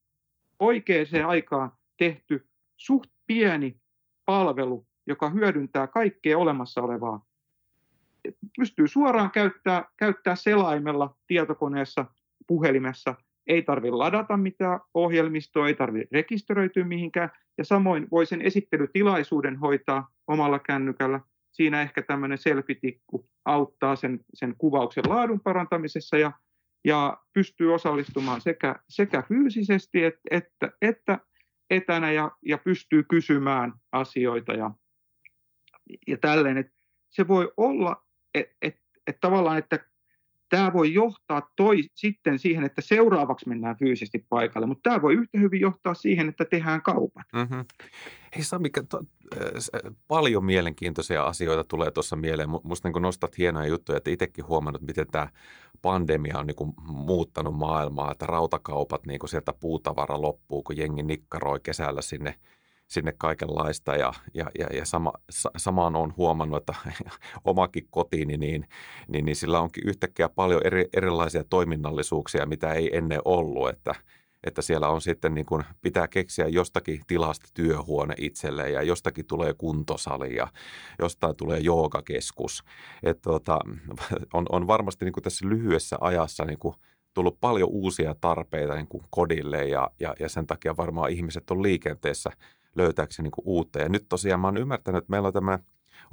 oikeaan 0.60 1.26
aikaan 1.28 1.72
tehty 1.98 2.48
suht 2.78 3.12
pieni 3.28 3.82
palvelu, 4.26 4.88
joka 5.08 5.30
hyödyntää 5.30 5.88
kaikkea 5.88 6.38
olemassa 6.38 6.82
olevaa, 6.82 7.26
pystyy 8.58 8.88
suoraan 8.88 9.32
käyttää, 9.32 9.86
käyttää 9.98 10.36
selaimella, 10.36 11.16
tietokoneessa, 11.28 12.06
puhelimessa, 12.48 13.16
ei 13.48 13.62
tarvitse 13.62 13.96
ladata 13.96 14.38
mitään 14.38 14.80
ohjelmistoa, 14.94 15.68
ei 15.68 15.74
tarvitse 15.74 16.08
rekisteröityä 16.12 16.84
mihinkään, 16.84 17.30
ja 17.58 17.66
samoin 17.66 18.08
voi 18.12 18.26
sen 18.26 18.42
esittelytilaisuuden 18.42 19.56
hoitaa 19.56 20.12
omalla 20.28 20.60
kännykällä. 20.60 21.20
Siinä 21.52 21.82
ehkä 21.82 22.02
tämmöinen 22.02 22.38
selfitikku 22.38 23.30
auttaa 23.46 23.96
sen, 23.96 24.20
sen 24.34 24.56
kuvauksen 24.58 25.04
laadun 25.08 25.40
parantamisessa 25.40 26.18
ja, 26.18 26.32
ja 26.86 27.18
pystyy 27.34 27.74
osallistumaan 27.74 28.42
sekä, 28.42 28.76
sekä 28.90 29.24
fyysisesti 29.28 30.04
että, 30.04 30.22
että, 30.32 30.72
että 30.82 31.20
etänä 31.70 32.12
ja, 32.12 32.32
ja 32.46 32.58
pystyy 32.58 33.04
kysymään 33.04 33.74
asioita 33.92 34.54
ja, 34.54 34.72
ja 36.08 36.18
tälleen. 36.18 36.58
Et 36.58 36.68
se 37.10 37.28
voi 37.28 37.54
olla, 37.58 38.06
että 38.34 38.56
et, 38.62 38.76
et 39.08 39.18
tavallaan, 39.22 39.58
että 39.58 39.80
tämä 40.50 40.74
voi 40.74 40.94
johtaa 40.94 41.52
toi, 41.56 41.84
sitten 41.96 42.40
siihen, 42.40 42.64
että 42.64 42.82
seuraavaksi 42.82 43.50
mennään 43.50 43.78
fyysisesti 43.78 44.26
paikalle, 44.30 44.68
mutta 44.68 44.90
tämä 44.90 45.02
voi 45.02 45.14
yhtä 45.14 45.38
hyvin 45.40 45.62
johtaa 45.62 45.94
siihen, 45.94 46.30
että 46.30 46.46
tehdään 46.46 46.82
kaupat. 46.82 47.26
Mm-hmm. 47.34 47.66
Hei 48.36 48.44
Sami, 48.44 48.70
to, 48.90 49.02
äh, 49.38 49.94
paljon 50.08 50.46
mielenkiintoisia 50.46 51.24
asioita 51.24 51.64
tulee 51.64 51.92
tuossa 51.92 52.16
mieleen. 52.16 52.50
Minusta 52.64 52.90
niin 52.90 53.02
nostat 53.02 53.38
hienoja 53.38 53.68
juttuja, 53.68 53.98
että 53.98 54.10
itsekin 54.12 54.48
huomannut, 54.48 54.82
miten 54.82 55.08
tämä 55.12 55.28
pandemia 55.82 56.40
on 56.40 56.48
niin 56.48 56.56
kuin 56.56 56.74
muuttanut 56.88 57.56
maailmaa, 57.56 58.12
että 58.12 58.26
rautakaupat 58.26 59.06
niin 59.06 59.20
kuin 59.20 59.30
sieltä 59.30 59.54
puutavara 59.60 60.22
loppuu, 60.22 60.64
kun 60.64 60.78
jengi 60.78 61.04
nikkaroi 61.04 61.60
kesällä 61.60 62.02
sinne– 62.02 62.36
sinne 62.88 63.14
kaikenlaista 63.18 63.96
ja, 63.96 64.14
ja, 64.34 64.46
ja, 64.60 64.68
ja 64.74 64.86
sama, 64.86 65.14
samaan 65.58 65.96
on 65.96 66.14
huomannut, 66.18 66.58
että 66.58 66.76
omakin 67.46 67.88
kotiini, 67.90 68.38
niin, 68.38 68.68
niin, 69.08 69.26
niin 69.26 69.36
sillä 69.36 69.60
onkin 69.60 69.88
yhtäkkiä 69.88 70.30
paljon 70.30 70.62
eri, 70.66 70.86
erilaisia 70.94 71.44
toiminnallisuuksia, 71.44 72.46
mitä 72.46 72.74
ei 72.74 72.98
ennen 72.98 73.22
ollut, 73.26 73.70
että, 73.70 73.96
että 74.44 74.62
siellä 74.62 74.90
on 74.90 75.02
sitten 75.02 75.34
niin 75.34 75.46
kuin, 75.46 75.64
pitää 75.82 76.08
keksiä 76.08 76.48
jostakin 76.48 77.02
tilasta 77.08 77.50
työhuone 77.54 78.16
itselleen 78.18 78.74
ja 78.74 78.82
jostakin 78.82 79.26
tulee 79.26 79.54
kuntosali 79.54 80.36
ja 80.36 80.48
jostain 81.00 81.36
tulee 81.36 81.60
joogakeskus. 81.60 82.64
Että 83.04 83.22
tuota, 83.22 83.60
on, 84.34 84.46
on 84.50 84.68
varmasti 84.68 85.06
niin 85.06 85.14
kuin 85.14 85.24
tässä 85.24 85.50
lyhyessä 85.50 85.98
ajassa 86.02 86.46
niin 86.46 86.60
kuin 86.60 86.76
tullut 87.14 87.40
paljon 87.42 87.70
uusia 87.70 88.16
tarpeita 88.22 88.76
niin 88.76 88.88
kuin 88.88 89.04
kodille 89.10 89.66
ja, 89.66 89.92
ja, 90.00 90.16
ja 90.20 90.30
sen 90.30 90.48
takia 90.48 90.78
varmaan 90.78 91.12
ihmiset 91.12 91.52
on 91.52 91.64
liikenteessä– 91.64 92.32
löytääkseni 92.76 93.30
niin 93.30 93.44
uutta. 93.46 93.80
Ja 93.80 93.90
nyt 93.90 94.06
tosiaan 94.10 94.40
mä 94.40 94.48
oon 94.48 94.58
ymmärtänyt, 94.58 94.98
että 94.98 95.12
meillä 95.12 95.28
on 95.28 95.34
tämä 95.34 95.60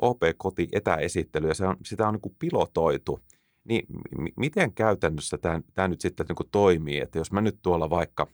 OP-koti 0.03 0.69
etäesittely 0.73 1.49
ja 1.49 1.55
se 1.55 1.67
on, 1.67 1.77
sitä 1.85 2.09
on 2.09 2.15
niin 2.15 2.21
kuin 2.21 2.37
pilotoitu. 2.39 3.21
Niin 3.65 3.87
m- 4.19 4.41
miten 4.41 4.73
käytännössä 4.73 5.39
tämä, 5.39 5.61
tämä 5.75 5.89
nyt 5.89 6.01
sitten 6.01 6.27
niin 6.27 6.37
kuin 6.37 6.49
toimii, 6.53 7.01
että 7.01 7.19
jos 7.19 7.33
mä 7.33 7.41
nyt 7.41 7.59
tuolla 7.63 7.91
vaikka 7.91 8.27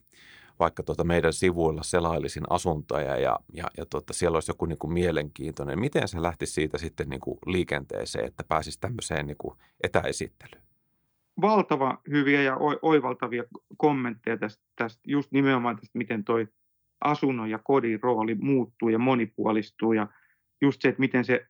vaikka 0.58 0.82
tuota 0.82 1.04
meidän 1.04 1.32
sivuilla 1.32 1.82
selailisin 1.82 2.42
asuntoja 2.50 3.16
ja, 3.16 3.38
ja, 3.52 3.64
ja 3.76 3.86
tuota, 3.86 4.12
siellä 4.12 4.36
olisi 4.36 4.50
joku 4.50 4.66
niin 4.66 4.78
kuin 4.78 4.92
mielenkiintoinen. 4.92 5.80
Miten 5.80 6.08
se 6.08 6.22
lähti 6.22 6.46
siitä 6.46 6.78
sitten 6.78 7.08
niin 7.08 7.20
kuin 7.20 7.38
liikenteeseen, 7.46 8.24
että 8.24 8.44
pääsisi 8.48 8.80
tämmöiseen 8.80 9.26
niin 9.26 9.36
kuin 9.38 9.58
etäesittelyyn? 9.82 10.62
Valtava 11.40 11.98
hyviä 12.10 12.42
ja 12.42 12.56
oivaltavia 12.82 13.44
kommentteja 13.76 14.36
tästä, 14.36 14.62
tästä 14.76 15.00
just 15.06 15.32
nimenomaan 15.32 15.76
tästä, 15.76 15.98
miten 15.98 16.24
toi 16.24 16.48
asunnon 17.00 17.50
ja 17.50 17.58
kodin 17.58 18.02
rooli 18.02 18.34
muuttuu 18.34 18.88
ja 18.88 18.98
monipuolistuu 18.98 19.92
ja 19.92 20.06
just 20.60 20.82
se, 20.82 20.88
että 20.88 21.00
miten 21.00 21.24
se, 21.24 21.46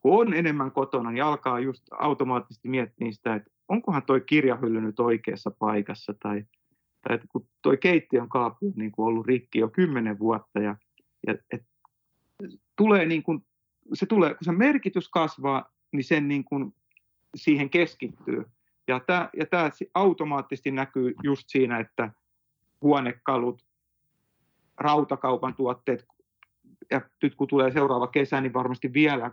kun 0.00 0.20
on 0.20 0.34
enemmän 0.34 0.70
kotona, 0.70 1.10
niin 1.10 1.24
alkaa 1.24 1.60
just 1.60 1.82
automaattisesti 1.90 2.68
miettiä 2.68 3.12
sitä, 3.12 3.34
että 3.34 3.50
onkohan 3.68 4.02
toi 4.02 4.20
kirjahylly 4.20 4.80
nyt 4.80 5.00
oikeassa 5.00 5.50
paikassa 5.58 6.14
tai, 6.22 6.44
tai 7.02 7.14
että 7.14 7.26
kun 7.32 7.48
toi 7.62 7.76
keittiön 7.76 8.28
kaappi 8.28 8.66
on 8.66 8.72
niin 8.76 8.92
kuin 8.92 9.06
ollut 9.06 9.26
rikki 9.26 9.58
jo 9.58 9.68
kymmenen 9.68 10.18
vuotta 10.18 10.60
ja, 10.60 10.76
ja 11.26 11.34
et, 11.52 11.62
tulee 12.76 13.06
niin 13.06 13.22
kuin, 13.22 13.46
se 13.94 14.06
tulee, 14.06 14.34
kun 14.34 14.44
se 14.44 14.52
merkitys 14.52 15.08
kasvaa, 15.08 15.72
niin 15.92 16.04
sen 16.04 16.28
niin 16.28 16.44
kuin 16.44 16.74
siihen 17.36 17.70
keskittyy. 17.70 18.44
Ja 18.88 19.00
tämä, 19.00 19.28
ja 19.36 19.46
tämä 19.46 19.70
automaattisesti 19.94 20.70
näkyy 20.70 21.14
just 21.22 21.44
siinä, 21.48 21.78
että 21.78 22.12
huonekalut, 22.82 23.64
rautakaupan 24.78 25.54
tuotteet, 25.54 26.06
ja 26.90 27.00
nyt 27.22 27.34
kun 27.34 27.48
tulee 27.48 27.70
seuraava 27.70 28.06
kesä, 28.06 28.40
niin 28.40 28.54
varmasti 28.54 28.92
vielä 28.92 29.30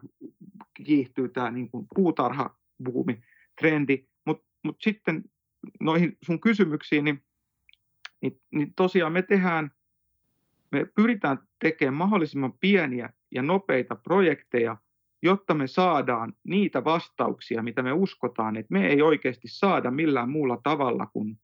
kiihtyy 0.74 1.30
tämä 1.30 1.52
niin 1.52 1.70
kuin 1.70 1.88
puutarhabuumi, 1.96 3.22
trendi. 3.62 4.06
Mutta 4.26 4.48
mut 4.64 4.78
sitten 4.82 5.24
noihin 5.80 6.18
sun 6.26 6.40
kysymyksiin, 6.40 7.06
niin, 7.06 7.24
niin, 8.22 8.42
niin 8.52 8.74
tosiaan 8.76 9.14
me 9.14 9.22
tehdään, 9.22 9.72
me 10.72 10.86
pyritään 10.96 11.40
tekemään 11.60 11.94
mahdollisimman 11.94 12.54
pieniä 12.54 13.10
ja 13.32 13.42
nopeita 13.42 13.96
projekteja, 13.96 14.78
jotta 15.22 15.54
me 15.54 15.68
saadaan 15.68 16.34
niitä 16.44 16.84
vastauksia, 16.84 17.64
mitä 17.64 17.84
me 17.84 17.94
uskotaan, 17.94 18.58
että 18.58 18.74
me 18.74 18.88
ei 18.88 19.02
oikeasti 19.02 19.48
saada 19.48 19.92
millään 19.92 20.30
muulla 20.30 20.60
tavalla 20.64 21.06
kuin 21.06 21.40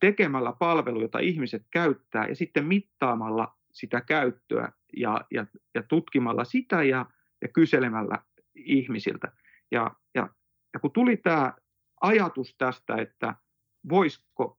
tekemällä 0.00 0.52
palvelu, 0.52 1.00
jota 1.00 1.18
ihmiset 1.18 1.66
käyttää 1.70 2.26
ja 2.26 2.36
sitten 2.36 2.66
mittaamalla 2.66 3.56
sitä 3.72 4.00
käyttöä 4.00 4.72
ja, 4.96 5.20
ja, 5.30 5.46
ja 5.74 5.82
tutkimalla 5.82 6.44
sitä 6.44 6.82
ja, 6.82 7.06
ja 7.42 7.48
kyselemällä 7.48 8.18
ihmisiltä. 8.54 9.32
Ja, 9.70 9.90
ja, 10.14 10.28
ja 10.74 10.80
kun 10.80 10.92
tuli 10.92 11.16
tämä 11.16 11.54
ajatus 12.00 12.54
tästä, 12.58 12.96
että 12.96 13.34
voisiko 13.88 14.58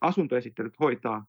asuntoesittelyt 0.00 0.80
hoitaa 0.80 1.26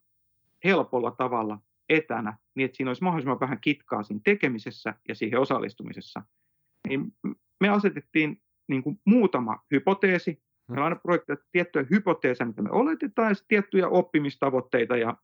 helpolla 0.64 1.12
tavalla 1.12 1.60
etänä, 1.90 2.38
niin 2.56 2.66
että 2.66 2.78
siinä 2.78 2.90
olisi 2.90 3.04
mahdollisimman 3.04 3.40
vähän 3.40 3.62
kitkaa 3.62 4.04
siinä 4.04 4.22
tekemisessä 4.24 4.94
ja 5.08 5.16
siihen 5.16 5.40
osallistumisessa, 5.40 6.22
niin 6.88 7.14
me 7.60 7.70
asetettiin 7.70 8.42
niin 8.68 8.84
kuin 8.84 9.00
muutama 9.06 9.66
hypoteesi, 9.72 10.44
Meillä 10.68 10.82
on 10.82 10.84
aina 10.84 10.96
projekteja 10.96 11.38
tiettyjä 11.52 11.86
hypoteeseja, 11.90 12.48
mitä 12.48 12.62
me 12.62 12.70
oletetaan, 12.72 13.30
ja 13.30 13.36
tiettyjä 13.48 13.88
oppimistavoitteita. 13.88 14.98
Ja, 14.98 15.18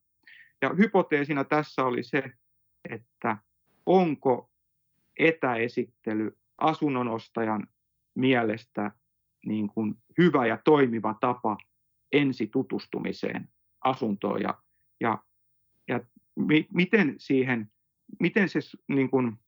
ja 0.61 0.69
hypoteesina 0.77 1.43
tässä 1.43 1.83
oli 1.85 2.03
se, 2.03 2.23
että 2.89 3.37
onko 3.85 4.51
etäesittely 5.19 6.37
asunnonostajan 6.57 7.67
mielestä 8.15 8.91
niin 9.45 9.67
kuin 9.67 9.95
hyvä 10.17 10.45
ja 10.45 10.57
toimiva 10.65 11.15
tapa 11.21 11.57
ensi 12.11 12.47
tutustumiseen 12.47 13.49
asuntoon 13.81 14.41
ja, 14.41 14.61
ja, 14.99 15.17
ja 15.87 15.99
mi, 16.35 16.67
miten 16.73 17.15
siihen, 17.17 17.71
miten 18.19 18.49
se 18.49 18.59
niin 18.87 19.09
kuin, 19.09 19.39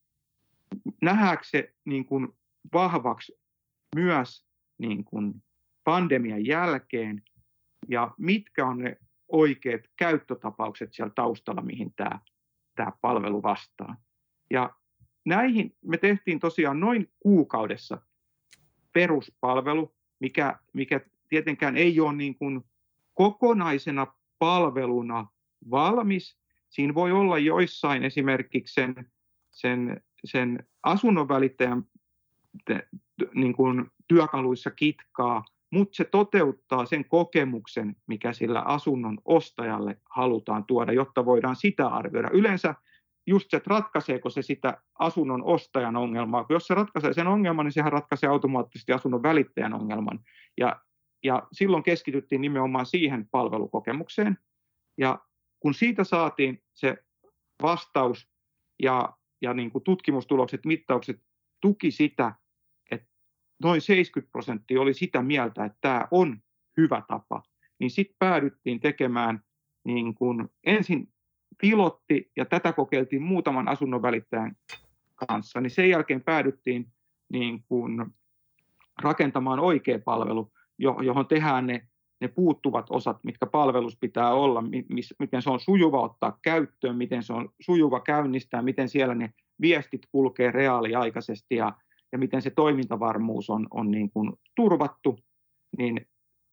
nähdäänkö 1.02 1.44
se 1.44 1.74
niin 1.86 2.06
kuin 2.06 2.28
vahvaksi 2.74 3.40
myös 3.96 4.46
niin 4.78 5.04
kuin 5.04 5.44
pandemian 5.84 6.46
jälkeen 6.46 7.22
ja 7.90 8.12
mitkä 8.18 8.66
on 8.66 8.78
ne 8.78 8.98
oikeat 9.28 9.82
käyttötapaukset 9.98 10.94
siellä 10.94 11.14
taustalla, 11.16 11.62
mihin 11.62 11.94
tämä, 11.96 12.20
tämä 12.76 12.92
palvelu 13.02 13.44
vastaa. 13.44 13.96
Ja 14.52 14.76
näihin 15.26 15.76
me 15.86 15.98
tehtiin 15.98 16.40
tosiaan 16.40 16.80
noin 16.80 17.12
kuukaudessa 17.20 18.02
peruspalvelu, 18.94 19.96
mikä, 20.20 20.60
mikä 20.74 21.02
tietenkään 21.30 21.78
ei 21.78 22.00
ole 22.00 22.14
niin 22.14 22.36
kuin 22.36 22.64
kokonaisena 23.14 24.08
palveluna 24.40 25.28
valmis. 25.72 26.38
Siinä 26.70 26.94
voi 26.94 27.12
olla 27.12 27.40
joissain 27.40 28.04
esimerkiksi 28.04 28.74
sen, 28.74 29.12
sen, 29.52 30.02
sen 30.26 30.68
asunnon 30.84 31.28
välittäjän 31.28 31.84
niin 33.34 33.54
kuin 33.54 33.92
työkaluissa 34.08 34.72
kitkaa, 34.72 35.46
mutta 35.74 35.96
se 35.96 36.04
toteuttaa 36.04 36.86
sen 36.86 37.06
kokemuksen, 37.06 37.96
mikä 38.08 38.34
sillä 38.34 38.62
asunnon 38.62 39.18
ostajalle 39.26 39.98
halutaan 40.10 40.66
tuoda, 40.66 40.92
jotta 40.92 41.26
voidaan 41.26 41.56
sitä 41.56 41.88
arvioida. 41.88 42.30
Yleensä 42.34 42.76
just 43.28 43.50
se, 43.50 43.58
että 43.58 43.70
ratkaiseeko 43.70 44.30
se 44.30 44.42
sitä 44.42 44.82
asunnon 45.00 45.44
ostajan 45.44 45.96
ongelmaa. 45.96 46.46
Jos 46.50 46.68
se 46.68 46.74
ratkaisee 46.74 47.14
sen 47.14 47.28
ongelman, 47.28 47.66
niin 47.66 47.74
sehän 47.74 47.92
ratkaisee 47.92 48.30
automaattisesti 48.30 48.94
asunnon 48.94 49.24
välittäjän 49.24 49.74
ongelman. 49.74 50.20
Ja, 50.58 50.82
ja 51.24 51.48
silloin 51.52 51.84
keskityttiin 51.84 52.42
nimenomaan 52.42 52.86
siihen 52.86 53.28
palvelukokemukseen. 53.32 54.38
Ja 54.98 55.20
kun 55.60 55.74
siitä 55.74 56.04
saatiin 56.04 56.64
se 56.74 56.98
vastaus 57.62 58.30
ja, 58.84 59.14
ja 59.42 59.54
niin 59.54 59.72
kuin 59.72 59.84
tutkimustulokset, 59.84 60.66
mittaukset 60.66 61.22
tuki 61.62 61.92
sitä, 61.92 62.36
noin 63.64 63.82
70 63.82 64.32
prosenttia 64.32 64.82
oli 64.82 64.94
sitä 64.94 65.22
mieltä, 65.22 65.66
että 65.66 65.78
tämä 65.82 66.08
on 66.12 66.38
hyvä 66.78 67.04
tapa, 67.08 67.44
niin 67.80 67.92
sitten 67.92 68.16
päädyttiin 68.20 68.80
tekemään 68.80 69.40
niin 69.86 70.16
kuin 70.16 70.50
ensin 70.66 71.14
pilotti, 71.62 72.32
ja 72.36 72.46
tätä 72.46 72.74
kokeiltiin 72.74 73.22
muutaman 73.22 73.68
asunnon 73.68 74.02
välittäjän 74.02 74.56
kanssa, 75.16 75.62
niin 75.62 75.72
sen 75.72 75.90
jälkeen 75.90 76.22
päädyttiin 76.22 76.88
niin 77.32 77.64
kuin 77.64 78.06
rakentamaan 79.02 79.60
oikea 79.60 80.00
palvelu, 80.00 80.52
johon 80.78 81.28
tehdään 81.28 81.68
ne, 81.68 81.88
ne 82.22 82.28
puuttuvat 82.28 82.86
osat, 82.90 83.24
mitkä 83.24 83.46
palvelus 83.46 83.98
pitää 84.00 84.34
olla, 84.34 84.64
mis, 84.90 85.14
miten 85.20 85.42
se 85.42 85.50
on 85.50 85.60
sujuva 85.60 86.02
ottaa 86.02 86.40
käyttöön, 86.42 86.98
miten 86.98 87.24
se 87.24 87.34
on 87.34 87.50
sujuva 87.60 88.00
käynnistää, 88.00 88.62
miten 88.62 88.90
siellä 88.90 89.16
ne 89.16 89.34
viestit 89.62 90.02
kulkee 90.12 90.52
reaaliaikaisesti 90.52 91.56
ja, 91.56 91.74
ja 92.14 92.20
miten 92.20 92.42
se 92.42 92.50
toimintavarmuus 92.50 93.50
on, 93.50 93.68
on 93.72 93.92
niin 93.92 94.10
kuin 94.10 94.34
turvattu, 94.56 95.20
niin, 95.78 96.08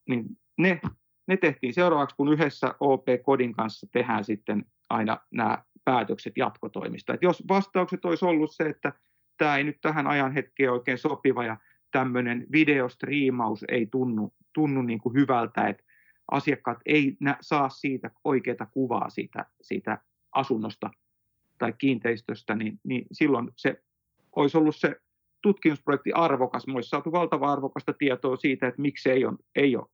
niin 0.08 0.24
ne, 0.58 0.80
ne 1.26 1.36
tehtiin 1.36 1.74
seuraavaksi, 1.74 2.16
kun 2.16 2.32
yhdessä 2.32 2.74
OP-kodin 2.80 3.52
kanssa 3.52 3.86
tehdään 3.92 4.24
sitten 4.24 4.64
aina 4.90 5.18
nämä 5.30 5.64
päätökset 5.84 6.32
jatkotoimista. 6.36 7.14
Et 7.14 7.22
jos 7.22 7.42
vastaukset 7.48 8.04
olisi 8.04 8.24
ollut 8.24 8.54
se, 8.54 8.64
että 8.64 8.92
tämä 9.38 9.56
ei 9.56 9.64
nyt 9.64 9.80
tähän 9.80 10.06
ajan 10.06 10.32
hetkeen 10.32 10.72
oikein 10.72 10.98
sopiva 10.98 11.44
ja 11.44 11.56
tämmöinen 11.90 12.46
videostriimaus 12.52 13.64
ei 13.68 13.86
tunnu, 13.86 14.34
tunnu 14.54 14.82
niin 14.82 15.00
kuin 15.00 15.14
hyvältä, 15.14 15.68
että 15.68 15.82
asiakkaat 16.30 16.78
ei 16.86 17.16
nä- 17.20 17.38
saa 17.40 17.68
siitä 17.68 18.10
oikeaa 18.24 18.66
kuvaa 18.72 19.10
siitä, 19.10 19.46
siitä 19.60 19.98
asunnosta 20.32 20.90
tai 21.58 21.72
kiinteistöstä, 21.78 22.54
niin, 22.54 22.80
niin 22.84 23.06
silloin 23.12 23.50
se 23.56 23.82
olisi 24.36 24.58
ollut 24.58 24.76
se 24.76 24.96
tutkimusprojekti 25.42 26.12
arvokas. 26.12 26.66
Me 26.66 26.74
olisi 26.74 26.88
saatu 26.88 27.12
valtava 27.12 27.52
arvokasta 27.52 27.92
tietoa 27.92 28.36
siitä, 28.36 28.68
että 28.68 28.82
miksi 28.82 29.10
ei 29.10 29.24
ole, 29.24 29.36
ei 29.56 29.76
ole 29.76 29.86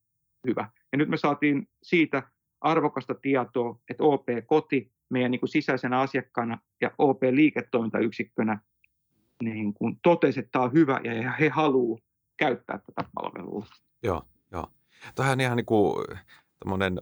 hyvä. 0.47 0.71
Ja 0.93 0.99
nyt 0.99 1.09
me 1.09 1.17
saatiin 1.17 1.69
siitä 1.83 2.23
arvokasta 2.61 3.15
tietoa, 3.15 3.79
että 3.91 4.05
OP-koti 4.05 4.93
meidän 5.11 5.31
niin 5.31 5.41
kuin 5.41 5.51
sisäisenä 5.51 6.01
asiakkaana 6.01 6.59
ja 6.81 6.91
OP-liiketoimintayksikkönä 6.99 8.59
niin 9.43 9.75
kuin 9.75 9.99
totesi, 10.03 10.41
että 10.41 10.53
tämä 10.53 10.65
on 10.65 10.73
hyvä 10.73 11.01
ja 11.05 11.33
he 11.33 11.49
haluavat 11.49 12.05
käyttää 12.37 12.79
tätä 12.79 13.09
palvelua. 13.15 13.67
Joo, 14.03 14.23
joo. 14.53 14.67
Tähän 15.15 15.33
on 15.33 15.41
ihan 15.41 15.57
niin 15.57 15.67
kuin 15.67 16.07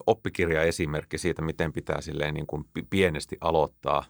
oppikirjaesimerkki 0.06 1.18
siitä, 1.18 1.42
miten 1.42 1.72
pitää 1.72 2.00
silleen 2.00 2.34
niin 2.34 2.46
kuin 2.46 2.64
pienesti 2.90 3.36
aloittaa. 3.40 4.04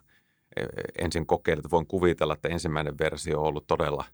Ensin 0.98 1.26
kokeilla, 1.26 1.62
voin 1.70 1.86
kuvitella, 1.86 2.34
että 2.34 2.48
ensimmäinen 2.48 2.98
versio 2.98 3.40
on 3.40 3.46
ollut 3.46 3.66
todella, 3.66 4.04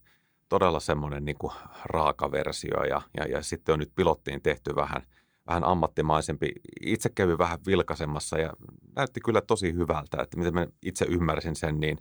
todella 0.48 0.80
semmoinen 0.80 1.24
niin 1.24 1.38
kuin 1.38 1.52
raaka 1.84 2.32
versio 2.32 2.84
ja, 2.84 3.02
ja, 3.16 3.26
ja 3.26 3.42
sitten 3.42 3.72
on 3.72 3.78
nyt 3.78 3.92
pilottiin 3.94 4.42
tehty 4.42 4.76
vähän– 4.76 5.02
vähän 5.50 5.64
ammattimaisempi. 5.64 6.52
Itse 6.80 7.08
kävi 7.08 7.38
vähän 7.38 7.58
vilkaisemassa 7.66 8.38
ja 8.38 8.52
näytti 8.96 9.20
kyllä 9.20 9.40
tosi 9.40 9.74
hyvältä, 9.74 10.22
että 10.22 10.36
miten 10.36 10.54
mä 10.54 10.66
itse 10.82 11.04
ymmärsin 11.08 11.56
sen, 11.56 11.80
niin 11.80 11.98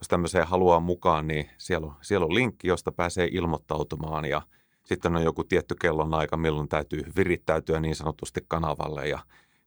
jos 0.00 0.08
tämmöiseen 0.08 0.46
haluaa 0.46 0.80
mukaan, 0.80 1.28
niin 1.28 1.50
siellä 1.58 1.86
on, 1.86 1.94
siellä 2.00 2.26
on 2.26 2.34
linkki, 2.34 2.68
josta 2.68 2.92
pääsee 2.92 3.28
ilmoittautumaan 3.32 4.24
ja 4.24 4.42
sitten 4.84 5.16
on 5.16 5.22
joku 5.22 5.44
tietty 5.44 5.74
kellon 5.80 6.14
aika, 6.14 6.36
milloin 6.36 6.68
täytyy 6.68 7.02
virittäytyä 7.16 7.80
niin 7.80 7.96
sanotusti 7.96 8.40
kanavalle 8.48 9.08
ja 9.08 9.18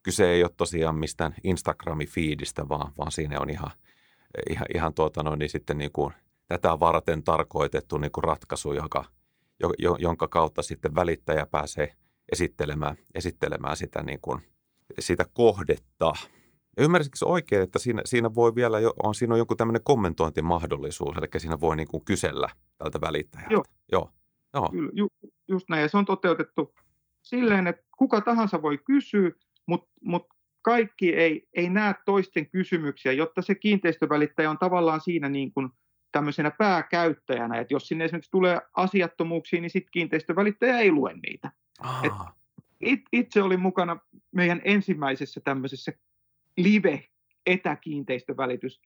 kyse 0.04 0.30
ei 0.30 0.44
ole 0.44 0.52
tosiaan 0.58 0.96
mistään 0.96 1.36
Instagrami-fiidistä, 1.44 2.70
vaan, 2.70 2.92
vaan 2.98 3.12
siinä 3.12 3.40
on 3.40 3.50
ihan, 3.50 3.72
ihan, 4.50 4.66
ihan 4.76 4.94
tuota 4.94 5.24
noin, 5.24 5.40
niin 5.40 5.50
sitten 5.50 5.78
niin 5.78 5.92
kuin 5.92 6.14
tätä 6.48 6.80
varten 6.80 7.24
tarkoitettu 7.24 7.98
niin 7.98 8.12
kuin 8.12 8.24
ratkaisu, 8.24 8.74
joka, 8.74 9.06
jonka 10.00 10.28
kautta 10.28 10.62
sitten 10.62 10.96
välittäjä 10.96 11.46
pääsee– 11.46 11.94
esittelemään, 12.32 12.96
esittelemään 13.16 13.78
sitä, 13.78 14.04
niin 14.04 14.20
kuin, 14.22 14.42
sitä 15.00 15.26
kohdetta. 15.34 16.14
Ymmärsitkö 16.78 17.26
oikein, 17.26 17.62
että 17.62 17.80
siinä, 17.80 18.02
siinä 18.06 18.36
voi 18.36 18.56
vielä 18.56 18.80
jo, 18.80 18.94
on, 19.04 19.16
siinä 19.16 19.34
on 19.34 19.40
joku 19.40 19.56
tämmöinen 19.56 19.84
kommentointimahdollisuus, 19.84 21.18
eli 21.18 21.28
siinä 21.38 21.60
voi 21.60 21.76
niin 21.76 21.88
kuin 21.88 22.06
kysellä 22.06 22.50
tältä 22.78 23.02
välittäjältä. 23.02 23.54
Joo. 23.54 23.64
Joo. 23.92 24.10
Joo. 24.54 24.70
Kyllä, 24.72 24.92
ju, 24.94 25.08
just 25.48 25.70
näin. 25.70 25.82
Ja 25.82 25.90
se 25.90 25.98
on 25.98 26.06
toteutettu 26.06 26.74
silleen, 27.22 27.68
että 27.68 27.84
kuka 27.98 28.22
tahansa 28.22 28.62
voi 28.62 28.78
kysyä, 28.78 29.32
mutta 29.66 29.90
mut 30.02 30.28
kaikki 30.62 31.16
ei, 31.16 31.48
ei 31.54 31.70
näe 31.70 31.96
toisten 32.06 32.50
kysymyksiä, 32.50 33.12
jotta 33.12 33.42
se 33.42 33.56
kiinteistövälittäjä 33.56 34.50
on 34.50 34.58
tavallaan 34.58 35.02
siinä 35.02 35.30
niin 35.30 35.52
kuin 35.52 35.70
tämmöisenä 36.12 36.52
pääkäyttäjänä, 36.52 37.60
että 37.60 37.74
jos 37.74 37.88
sinne 37.88 38.06
esimerkiksi 38.06 38.32
tulee 38.32 38.62
asiattomuuksia, 38.74 39.62
niin 39.62 39.70
sitten 39.70 39.92
kiinteistövälittäjä 39.92 40.80
ei 40.80 40.92
lue 40.92 41.14
niitä. 41.14 41.52
Et 42.04 42.12
it, 42.82 43.02
itse 43.12 43.42
olin 43.42 43.60
mukana 43.60 44.00
meidän 44.32 44.62
ensimmäisessä 44.64 45.42
tämmöisessä 45.42 45.94
live-etäkiinteistövälitys 46.58 48.82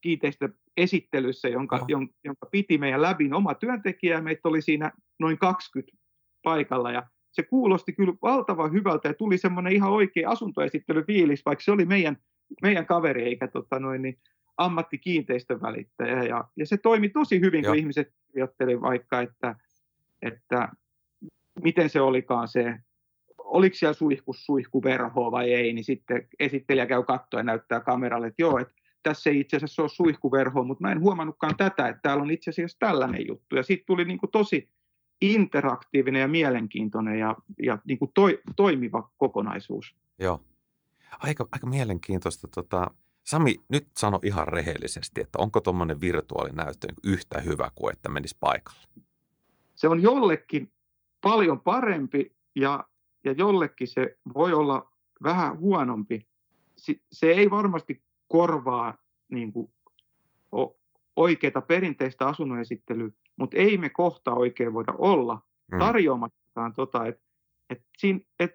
kiinteistöesittelyssä, 0.00 1.48
jonka, 1.48 1.76
oh. 1.76 1.86
jonka 2.24 2.46
piti 2.50 2.78
meidän 2.78 3.02
läbin 3.02 3.34
oma 3.34 3.54
työntekijä, 3.54 4.20
meitä 4.20 4.48
oli 4.48 4.62
siinä 4.62 4.92
noin 5.18 5.38
20 5.38 5.96
paikalla, 6.42 6.92
ja 6.92 7.02
se 7.32 7.42
kuulosti 7.42 7.92
kyllä 7.92 8.12
valtavan 8.22 8.72
hyvältä, 8.72 9.08
ja 9.08 9.14
tuli 9.14 9.38
semmoinen 9.38 9.72
ihan 9.72 9.92
oikea 9.92 10.30
asuntoesittelyfiilis, 10.30 11.44
vaikka 11.46 11.64
se 11.64 11.72
oli 11.72 11.84
meidän, 11.84 12.16
meidän 12.62 12.86
kaveri, 12.86 13.22
eikä 13.22 13.48
tota 13.48 13.78
noin, 13.78 14.02
niin 14.02 14.18
ammattikiinteistövälittäjä, 14.56 16.22
ja, 16.22 16.44
ja 16.56 16.66
se 16.66 16.76
toimi 16.76 17.08
tosi 17.08 17.40
hyvin, 17.40 17.64
Joo. 17.64 17.72
kun 17.72 17.78
ihmiset 17.78 18.12
kirjoittelivat 18.26 18.82
vaikka, 18.82 19.20
että, 19.20 19.56
että 20.22 20.68
miten 21.62 21.90
se 21.90 22.00
olikaan 22.00 22.48
se, 22.48 22.74
oliko 23.38 23.76
siellä 23.76 23.94
suihkus 23.94 24.46
suihkuverhoa 24.46 25.30
vai 25.30 25.52
ei, 25.52 25.72
niin 25.72 25.84
sitten 25.84 26.28
esittelijä 26.40 26.86
käy 26.86 27.02
kattoa 27.02 27.40
ja 27.40 27.44
näyttää 27.44 27.80
kameralle, 27.80 28.26
että 28.26 28.42
joo, 28.42 28.58
että 28.58 28.74
tässä 29.02 29.30
ei 29.30 29.40
itse 29.40 29.56
asiassa 29.56 29.82
ole 29.82 29.88
suihkuverhoa, 29.88 30.64
mutta 30.64 30.82
mä 30.82 30.92
en 30.92 31.00
huomannutkaan 31.00 31.56
tätä, 31.56 31.88
että 31.88 32.00
täällä 32.02 32.22
on 32.22 32.30
itse 32.30 32.50
asiassa 32.50 32.78
tällainen 32.78 33.26
juttu. 33.26 33.56
Ja 33.56 33.62
siitä 33.62 33.84
tuli 33.86 34.04
niin 34.04 34.18
kuin 34.18 34.30
tosi 34.30 34.68
interaktiivinen 35.22 36.20
ja 36.20 36.28
mielenkiintoinen 36.28 37.18
ja, 37.18 37.36
ja 37.62 37.78
niin 37.84 37.98
kuin 37.98 38.10
toi, 38.14 38.40
toimiva 38.56 39.10
kokonaisuus. 39.16 39.96
Joo. 40.18 40.40
Aika, 41.18 41.48
aika 41.52 41.66
mielenkiintoista. 41.66 42.48
Tota, 42.48 42.90
Sami, 43.24 43.60
nyt 43.68 43.86
sano 43.96 44.20
ihan 44.22 44.48
rehellisesti, 44.48 45.20
että 45.20 45.38
onko 45.38 45.60
tuommoinen 45.60 46.00
virtuaalinäyttö 46.00 46.88
yhtä 47.04 47.40
hyvä 47.40 47.70
kuin 47.74 47.92
että 47.92 48.08
menisi 48.08 48.36
paikalle? 48.40 48.80
Se 49.74 49.88
on 49.88 50.02
jollekin 50.02 50.72
paljon 51.20 51.60
parempi 51.60 52.36
ja, 52.54 52.84
ja 53.24 53.32
jollekin 53.32 53.88
se 53.88 54.18
voi 54.34 54.52
olla 54.52 54.92
vähän 55.22 55.58
huonompi. 55.58 56.26
Se 57.12 57.26
ei 57.26 57.50
varmasti 57.50 58.02
korvaa 58.28 58.98
niin 59.28 59.52
kuin, 59.52 59.72
oikeaa 61.16 61.60
perinteistä 61.68 62.26
asunnon 62.26 62.60
esittelyä, 62.60 63.10
mutta 63.36 63.56
ei 63.56 63.78
me 63.78 63.88
kohta 63.88 64.34
oikein 64.34 64.72
voida 64.72 64.92
olla 64.98 65.42
mm. 65.72 65.78
tarjoamattakaan 65.78 66.72
tota, 66.74 67.06
että 67.06 67.22
et, 67.70 67.82
et, 68.40 68.50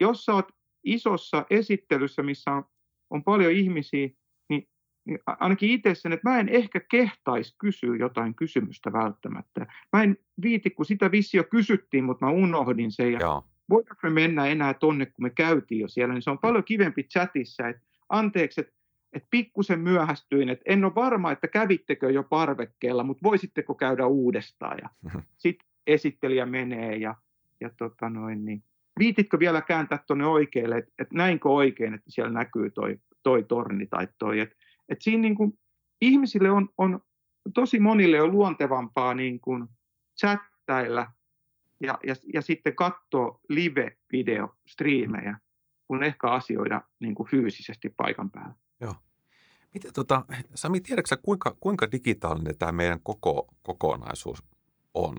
jos 0.00 0.24
sä 0.24 0.34
oot 0.34 0.48
isossa 0.84 1.46
esittelyssä, 1.50 2.22
missä 2.22 2.52
on, 2.52 2.64
on 3.10 3.24
paljon 3.24 3.52
ihmisiä, 3.52 4.08
niin 4.48 4.68
niin 5.06 5.18
ainakin 5.26 5.70
itse 5.70 5.94
sen, 5.94 6.12
että 6.12 6.30
mä 6.30 6.40
en 6.40 6.48
ehkä 6.48 6.80
kehtaisi 6.90 7.54
kysyä 7.58 7.96
jotain 7.96 8.34
kysymystä 8.34 8.92
välttämättä. 8.92 9.66
Mä 9.92 10.02
en 10.02 10.16
viiti, 10.42 10.70
kun 10.70 10.86
sitä 10.86 11.10
visio 11.10 11.44
kysyttiin, 11.44 12.04
mutta 12.04 12.26
mä 12.26 12.32
unohdin 12.32 12.92
sen. 12.92 13.12
Ja 13.12 13.18
Joo. 13.20 13.44
voidaanko 13.70 14.00
me 14.02 14.10
mennä 14.10 14.46
enää 14.46 14.74
tonne, 14.74 15.06
kun 15.06 15.22
me 15.22 15.30
käytiin 15.30 15.80
jo 15.80 15.88
siellä, 15.88 16.14
niin 16.14 16.22
se 16.22 16.30
on 16.30 16.38
paljon 16.38 16.64
kivempi 16.64 17.02
chatissa, 17.02 17.68
että 17.68 17.82
anteeksi, 18.08 18.60
että, 18.60 18.72
että 19.14 19.28
pikkusen 19.30 19.80
myöhästyin, 19.80 20.48
että 20.48 20.64
en 20.66 20.84
ole 20.84 20.94
varma, 20.94 21.32
että 21.32 21.48
kävittekö 21.48 22.10
jo 22.10 22.22
parvekkeella, 22.22 23.02
mutta 23.04 23.22
voisitteko 23.22 23.74
käydä 23.74 24.06
uudestaan. 24.06 24.78
Ja 24.82 25.12
sitten 25.36 25.68
esittelijä 25.86 26.46
menee 26.46 26.96
ja, 26.96 27.14
ja 27.60 27.70
tota 27.70 28.10
noin, 28.10 28.44
niin 28.44 28.62
viititkö 28.98 29.38
vielä 29.38 29.62
kääntää 29.62 29.98
tuonne 30.06 30.26
oikealle, 30.26 30.78
että, 30.78 30.92
että 30.98 31.14
näinkö 31.14 31.48
oikein, 31.48 31.94
että 31.94 32.10
siellä 32.10 32.32
näkyy 32.32 32.70
toi, 32.70 32.98
toi 33.22 33.42
torni 33.42 33.86
tai 33.86 34.08
toi. 34.18 34.40
Että, 34.40 34.56
että 34.88 35.04
siinä 35.04 35.22
niin 35.22 35.34
kuin, 35.34 35.58
ihmisille 36.00 36.50
on, 36.50 36.68
on 36.78 37.00
tosi 37.54 37.80
monille 37.80 38.22
on 38.22 38.32
luontevampaa 38.32 39.14
niin 39.14 39.40
kuin 39.40 39.68
chattailla 40.20 41.12
ja, 41.80 41.98
ja, 42.06 42.14
ja 42.34 42.42
sitten 42.42 42.76
katsoa 42.76 43.40
live-video-striimejä, 43.48 45.36
kun 45.88 46.02
ehkä 46.02 46.30
asioida 46.30 46.82
niin 47.00 47.14
kuin 47.14 47.28
fyysisesti 47.28 47.88
paikan 47.96 48.30
päällä. 48.30 48.54
Joo. 48.80 48.94
Miten 49.74 49.92
tota, 49.92 50.24
Sami, 50.54 50.80
tiedätkö 50.80 51.16
kuinka, 51.22 51.56
kuinka 51.60 51.90
digitaalinen 51.92 52.58
tämä 52.58 52.72
meidän 52.72 53.00
koko 53.02 53.54
kokonaisuus 53.62 54.42
on, 54.94 55.16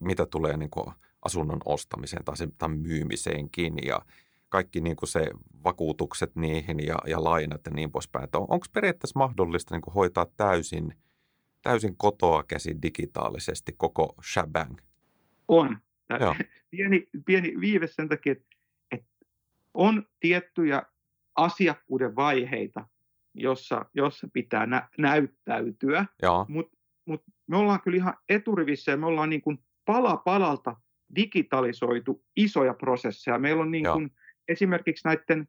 mitä 0.00 0.26
tulee 0.26 0.56
niin 0.56 0.70
kuin 0.70 0.86
asunnon 1.22 1.60
ostamiseen 1.64 2.24
tai, 2.24 2.36
sen, 2.36 2.52
tai 2.58 2.68
myymiseenkin 2.68 3.74
ja 3.84 4.00
kaikki 4.48 4.80
niin 4.80 4.96
kuin 4.96 5.08
se 5.08 5.30
vakuutukset 5.64 6.36
niihin 6.36 6.86
ja, 6.86 6.96
ja 7.06 7.24
lainat 7.24 7.60
ja 7.66 7.72
niin 7.72 7.90
poispäin. 7.90 8.28
On, 8.34 8.46
Onko 8.48 8.66
periaatteessa 8.72 9.18
mahdollista 9.18 9.74
niin 9.74 9.82
kuin 9.82 9.94
hoitaa 9.94 10.26
täysin, 10.36 10.94
täysin 11.62 11.96
kotoa 11.96 12.42
käsin 12.42 12.82
digitaalisesti 12.82 13.74
koko 13.76 14.14
shabang? 14.22 14.76
On. 15.48 15.78
Pieni, 16.70 17.08
pieni 17.24 17.60
viive 17.60 17.86
sen 17.86 18.08
takia, 18.08 18.32
että 18.32 18.49
on 19.74 20.06
tiettyjä 20.20 20.82
asiakkuuden 21.36 22.16
vaiheita, 22.16 22.88
jossa, 23.34 23.84
jossa 23.94 24.28
pitää 24.32 24.66
nä, 24.66 24.88
näyttäytyä, 24.98 26.06
mutta 26.48 26.76
mut 27.04 27.22
me 27.46 27.56
ollaan 27.56 27.80
kyllä 27.80 27.96
ihan 27.96 28.14
eturivissä 28.28 28.90
ja 28.90 28.96
me 28.96 29.06
ollaan 29.06 29.30
niin 29.30 29.42
kuin 29.42 29.58
pala 29.84 30.16
palalta 30.16 30.76
digitalisoitu 31.16 32.24
isoja 32.36 32.74
prosesseja. 32.74 33.38
Meillä 33.38 33.62
on 33.62 33.70
niin 33.70 33.86
kuin 33.92 34.10
esimerkiksi 34.48 35.08
näiden 35.08 35.48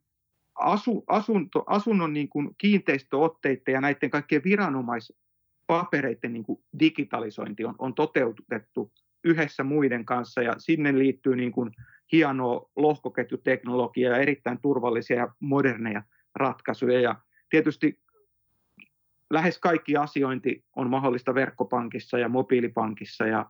asu, 0.56 1.04
asunto, 1.08 1.64
asunnon 1.68 2.14
niin 2.14 2.30
kuin 2.30 2.50
kiinteistöotteiden 2.58 3.74
ja 3.74 3.82
näiden 3.82 4.10
kaikkien 4.10 4.44
viranomaispapereiden 4.44 6.34
niin 6.34 6.44
kuin 6.44 6.64
digitalisointi 6.80 7.66
on, 7.66 7.76
on 7.80 7.94
toteutettu 7.94 8.92
yhdessä 9.24 9.64
muiden 9.64 10.06
kanssa 10.06 10.42
ja 10.42 10.56
sinne 10.58 10.98
liittyy 10.98 11.36
niin 11.36 11.52
kuin 11.52 11.72
hienoa 12.12 12.70
lohkoketjuteknologiaa 12.76 14.16
ja 14.16 14.22
erittäin 14.22 14.62
turvallisia 14.62 15.18
ja 15.18 15.34
moderneja 15.40 16.04
ratkaisuja. 16.36 17.00
Ja 17.00 17.16
tietysti 17.50 18.00
lähes 19.30 19.60
kaikki 19.60 19.98
asiointi 19.98 20.66
on 20.76 20.90
mahdollista 20.90 21.36
verkkopankissa 21.36 22.18
ja 22.18 22.30
mobiilipankissa 22.30 23.26
ja, 23.26 23.46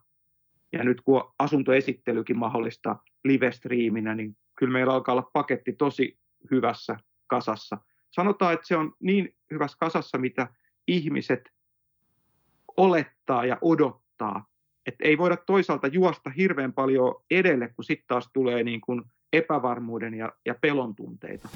ja 0.72 0.84
nyt 0.84 1.02
kun 1.02 1.34
asuntoesittelykin 1.40 2.38
mahdollista 2.38 2.96
live-striiminä, 3.24 4.16
niin 4.16 4.38
kyllä 4.58 4.74
meillä 4.74 4.94
alkaa 4.94 5.14
olla 5.14 5.30
paketti 5.34 5.74
tosi 5.74 6.20
hyvässä 6.52 6.98
kasassa. 7.28 7.78
Sanotaan, 8.12 8.54
että 8.54 8.68
se 8.68 8.78
on 8.78 8.94
niin 9.00 9.36
hyvässä 9.52 9.78
kasassa, 9.80 10.18
mitä 10.18 10.48
ihmiset 10.88 11.52
olettaa 12.78 13.46
ja 13.46 13.58
odottaa. 13.62 14.51
Että 14.86 15.04
ei 15.08 15.18
voida 15.18 15.38
toisaalta 15.38 15.88
juosta 15.88 16.30
hirveän 16.30 16.74
paljon 16.74 17.16
edelle, 17.32 17.68
kun 17.68 17.84
sitten 17.84 18.08
taas 18.08 18.30
tulee 18.34 18.64
niin 18.64 18.82
kuin 18.82 19.02
epävarmuuden 19.34 20.14
ja, 20.14 20.32
ja 20.46 20.56
pelon 20.62 20.96
tunteita. 20.96 21.50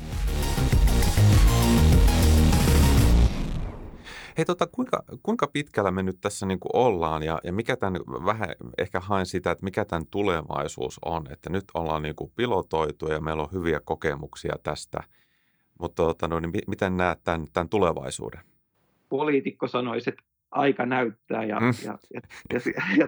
Hei, 4.38 4.46
tota, 4.46 4.68
kuinka, 4.68 5.04
kuinka 5.24 5.48
pitkällä 5.48 5.92
me 5.92 6.04
nyt 6.04 6.18
tässä 6.22 6.46
niin 6.46 6.60
kuin 6.60 6.72
ollaan 6.74 7.24
ja, 7.24 7.40
ja 7.44 7.54
mikä 7.54 7.78
tämän, 7.78 8.02
vähän 8.26 8.50
ehkä 8.78 9.00
haen 9.00 9.26
sitä, 9.26 9.52
että 9.52 9.64
mikä 9.64 9.86
tämän 9.86 10.08
tulevaisuus 10.12 11.00
on, 11.06 11.24
että 11.32 11.50
nyt 11.50 11.64
ollaan 11.74 12.02
niin 12.02 12.16
kuin 12.16 12.32
pilotoitu 12.36 13.08
ja 13.08 13.22
meillä 13.22 13.44
on 13.44 13.52
hyviä 13.54 13.80
kokemuksia 13.86 14.56
tästä, 14.64 15.04
mutta 15.80 16.04
tota, 16.04 16.28
no, 16.28 16.40
niin 16.40 16.52
miten 16.68 16.98
näet 16.98 17.24
tämän, 17.24 17.46
tämän 17.54 17.70
tulevaisuuden? 17.70 18.42
Poliitikko 19.10 19.68
sanoisi, 19.68 20.10
että 20.10 20.24
aika 20.52 20.86
näyttää 20.86 21.44
ja, 21.44 21.60
mm. 21.60 21.74
ja, 21.86 21.98
ja, 22.14 22.22
ja, 22.54 22.60
ja, 23.00 23.08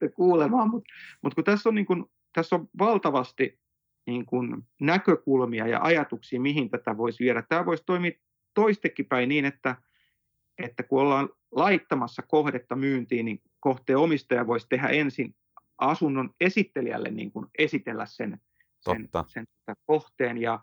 ja 0.00 0.08
kuulemaan, 0.10 0.70
mutta 0.70 0.92
mut 1.22 1.34
kun 1.34 1.44
tässä 1.44 1.68
on, 1.68 1.74
niin 1.74 1.86
kun, 1.86 2.10
tässä 2.32 2.56
on 2.56 2.68
valtavasti 2.78 3.58
niin 4.06 4.26
kun 4.26 4.64
näkökulmia 4.80 5.66
ja 5.66 5.80
ajatuksia, 5.82 6.40
mihin 6.40 6.70
tätä 6.70 6.96
voisi 6.96 7.24
viedä. 7.24 7.42
Tämä 7.48 7.66
voisi 7.66 7.82
toimia 7.86 8.12
toistekin 8.54 9.06
päin 9.06 9.28
niin, 9.28 9.44
että, 9.44 9.76
että 10.58 10.82
kun 10.82 11.00
ollaan 11.00 11.28
laittamassa 11.52 12.22
kohdetta 12.22 12.76
myyntiin, 12.76 13.24
niin 13.24 13.42
kohteen 13.60 13.98
omistaja 13.98 14.46
voisi 14.46 14.66
tehdä 14.68 14.88
ensin 14.88 15.34
asunnon 15.78 16.30
esittelijälle 16.40 17.10
niin 17.10 17.32
kuin 17.32 17.46
esitellä 17.58 18.06
sen, 18.06 18.40
sen, 18.80 19.08
sen 19.26 19.46
kohteen. 19.86 20.38
Ja, 20.38 20.60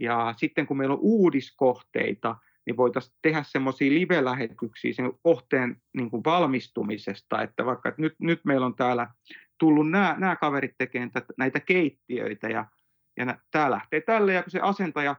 ja 0.00 0.34
sitten 0.36 0.66
kun 0.66 0.76
meillä 0.76 0.94
on 0.94 1.00
uudiskohteita, 1.02 2.36
niin 2.68 2.76
voitaisiin 2.76 3.16
tehdä 3.22 3.42
semmoisia 3.42 3.90
live-lähetyksiä 3.90 4.92
sen 4.92 5.12
kohteen 5.22 5.82
niin 5.96 6.10
kuin 6.10 6.24
valmistumisesta, 6.24 7.42
että 7.42 7.64
vaikka 7.64 7.88
että 7.88 8.02
nyt, 8.02 8.14
nyt 8.18 8.40
meillä 8.44 8.66
on 8.66 8.74
täällä 8.74 9.08
tullut 9.58 9.90
nämä, 9.90 10.14
nämä 10.18 10.36
kaverit 10.36 10.74
tekemään 10.78 11.10
tätä, 11.10 11.34
näitä 11.38 11.60
keittiöitä 11.60 12.48
ja, 12.48 12.66
ja 13.16 13.38
tämä 13.50 13.70
lähtee 13.70 14.00
tälle 14.00 14.32
ja 14.32 14.42
kun 14.42 14.50
se 14.50 14.60
asentaja 14.60 15.16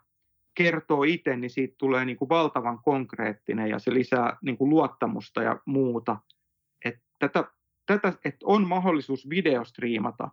kertoo 0.55 1.03
itse, 1.03 1.35
niin 1.35 1.49
siitä 1.49 1.75
tulee 1.77 2.05
niin 2.05 2.17
kuin 2.17 2.29
valtavan 2.29 2.79
konkreettinen 2.83 3.69
ja 3.69 3.79
se 3.79 3.93
lisää 3.93 4.38
niin 4.41 4.57
kuin 4.57 4.69
luottamusta 4.69 5.43
ja 5.43 5.59
muuta. 5.65 6.17
Et 6.85 6.95
tätä, 7.19 7.43
tätä, 7.85 8.13
että 8.25 8.45
on 8.45 8.67
mahdollisuus 8.67 9.29
videostriimata 9.29 10.29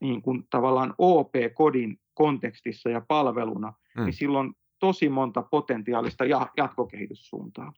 niin 0.00 0.22
kuin 0.22 0.46
tavallaan 0.50 0.94
OP-kodin 0.98 2.00
kontekstissa 2.14 2.90
ja 2.90 3.00
palveluna, 3.00 3.72
mm. 3.96 4.04
niin 4.04 4.12
silloin 4.12 4.54
tosi 4.78 5.08
monta 5.08 5.42
potentiaalista 5.42 6.24
jatkokehityssuuntaa. 6.56 7.72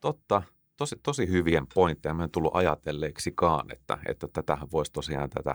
Totta. 0.00 0.42
Tosi, 0.76 0.96
tosi 1.02 1.28
hyvien 1.28 1.66
pointteja. 1.74 2.14
Mä 2.14 2.24
en 2.24 2.30
tullut 2.30 2.56
ajatelleeksikaan, 2.56 3.72
että, 3.72 3.98
että 4.08 4.28
tätähän 4.32 4.68
voisi 4.72 4.92
tosiaan 4.92 5.30
tätä 5.30 5.54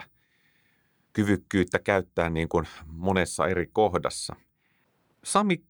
kyvykkyyttä 1.13 1.79
käyttää 1.79 2.29
niin 2.29 2.49
kuin 2.49 2.65
monessa 2.87 3.47
eri 3.47 3.69
kohdassa. 3.73 4.35
Sami, 5.23 5.63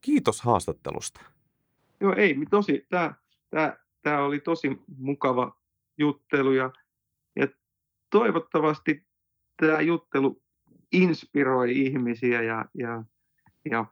kiitos 0.00 0.42
haastattelusta. 0.42 1.20
Joo, 2.00 2.14
ei, 2.16 2.36
tosi, 2.50 2.86
tämä, 2.88 3.14
tämä, 3.50 3.76
tämä 4.02 4.22
oli 4.22 4.40
tosi 4.40 4.80
mukava 4.96 5.60
juttelu 5.98 6.52
ja, 6.52 6.72
ja 7.36 7.48
toivottavasti 8.10 9.06
tämä 9.56 9.80
juttelu 9.80 10.42
inspiroi 10.92 11.86
ihmisiä 11.86 12.42
ja, 12.42 12.64
ja, 12.74 13.04
ja 13.70 13.84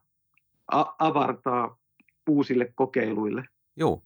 avartaa 0.98 1.76
uusille 2.28 2.72
kokeiluille. 2.74 3.44
Joo. 3.76 4.02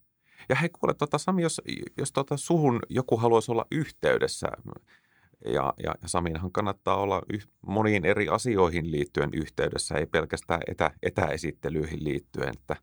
Ja 0.48 0.56
hei 0.56 0.68
kuule, 0.68 0.94
tota, 0.94 1.18
Sami, 1.18 1.42
jos, 1.42 1.60
jos 1.98 2.12
tota, 2.12 2.36
suhun 2.36 2.80
joku 2.88 3.16
haluaisi 3.16 3.52
olla 3.52 3.66
yhteydessä, 3.70 4.48
ja, 5.44 5.74
ja, 5.82 5.94
ja 6.02 6.08
Saminhan 6.08 6.52
kannattaa 6.52 6.96
olla 6.96 7.22
yh, 7.32 7.48
moniin 7.66 8.04
eri 8.04 8.28
asioihin 8.28 8.90
liittyen 8.90 9.30
yhteydessä, 9.32 9.94
ei 9.94 10.06
pelkästään 10.06 10.60
etä, 10.68 10.90
etäesittelyihin 11.02 12.04
liittyen. 12.04 12.48
Että, 12.48 12.76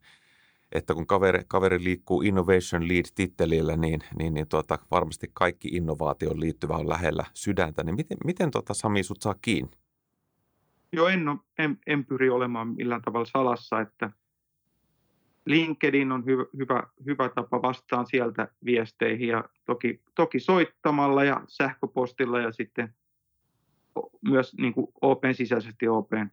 että 0.71 0.93
kun 0.93 1.07
kaveri, 1.07 1.43
kaveri 1.47 1.83
liikkuu 1.83 2.21
Innovation 2.21 2.87
Lead-tittelillä, 2.87 3.77
niin, 3.77 3.99
niin, 4.19 4.33
niin 4.33 4.47
tuota, 4.47 4.79
varmasti 4.91 5.31
kaikki 5.33 5.67
innovaation 5.67 6.39
liittyvä 6.39 6.73
on 6.73 6.89
lähellä 6.89 7.25
sydäntä. 7.33 7.83
Niin 7.83 7.95
miten, 7.95 8.17
miten 8.25 8.51
tuota, 8.51 8.73
Sami 8.73 9.03
sut 9.03 9.21
saa 9.21 9.35
kiinni? 9.41 9.71
Joo, 10.91 11.07
en, 11.07 11.21
en, 11.57 11.77
en 11.87 12.05
pyri 12.05 12.29
olemaan 12.29 12.67
millään 12.67 13.01
tavalla 13.01 13.25
salassa, 13.25 13.81
että 13.81 14.11
LinkedIn 15.45 16.11
on 16.11 16.25
hyvä, 16.25 16.45
hyvä, 16.57 16.83
hyvä 17.05 17.29
tapa 17.29 17.61
vastaan 17.61 18.07
sieltä 18.07 18.47
viesteihin 18.65 19.27
ja 19.27 19.43
toki, 19.65 20.01
toki 20.15 20.39
soittamalla 20.39 21.23
ja 21.23 21.41
sähköpostilla 21.47 22.39
ja 22.39 22.51
sitten 22.51 22.95
myös 24.21 24.53
niin 24.53 24.73
kuin 24.73 24.87
Open 25.01 25.35
sisäisesti 25.35 25.87
Open 25.87 26.31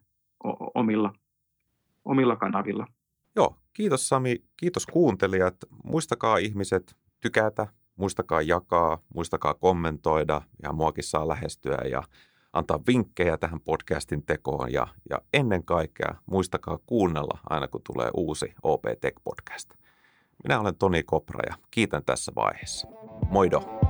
omilla, 0.75 1.13
omilla 2.05 2.35
kanavilla. 2.35 2.87
Joo, 3.35 3.57
kiitos 3.73 4.09
Sami, 4.09 4.43
kiitos 4.57 4.85
kuuntelijat. 4.85 5.55
Muistakaa 5.83 6.37
ihmiset 6.37 6.95
tykätä, 7.19 7.67
muistakaa 7.95 8.41
jakaa, 8.41 9.03
muistakaa 9.15 9.53
kommentoida 9.53 10.41
ja 10.63 10.73
muakin 10.73 11.03
saa 11.03 11.27
lähestyä 11.27 11.77
ja 11.91 12.03
antaa 12.55 12.79
vinkkejä 12.87 13.37
tähän 13.37 13.59
podcastin 13.59 14.23
tekoon 14.23 14.73
ja, 14.73 14.87
ja 15.09 15.17
ennen 15.33 15.63
kaikkea 15.63 16.15
muistakaa 16.25 16.79
kuunnella 16.85 17.39
aina 17.49 17.67
kun 17.67 17.81
tulee 17.87 18.09
uusi 18.13 18.53
OP 18.63 18.83
Tech 19.01 19.21
Podcast. 19.23 19.69
Minä 20.43 20.59
olen 20.59 20.75
Toni 20.75 21.03
Kopra 21.03 21.39
ja 21.49 21.55
kiitän 21.71 22.03
tässä 22.05 22.31
vaiheessa. 22.35 22.87
Moido! 23.29 23.84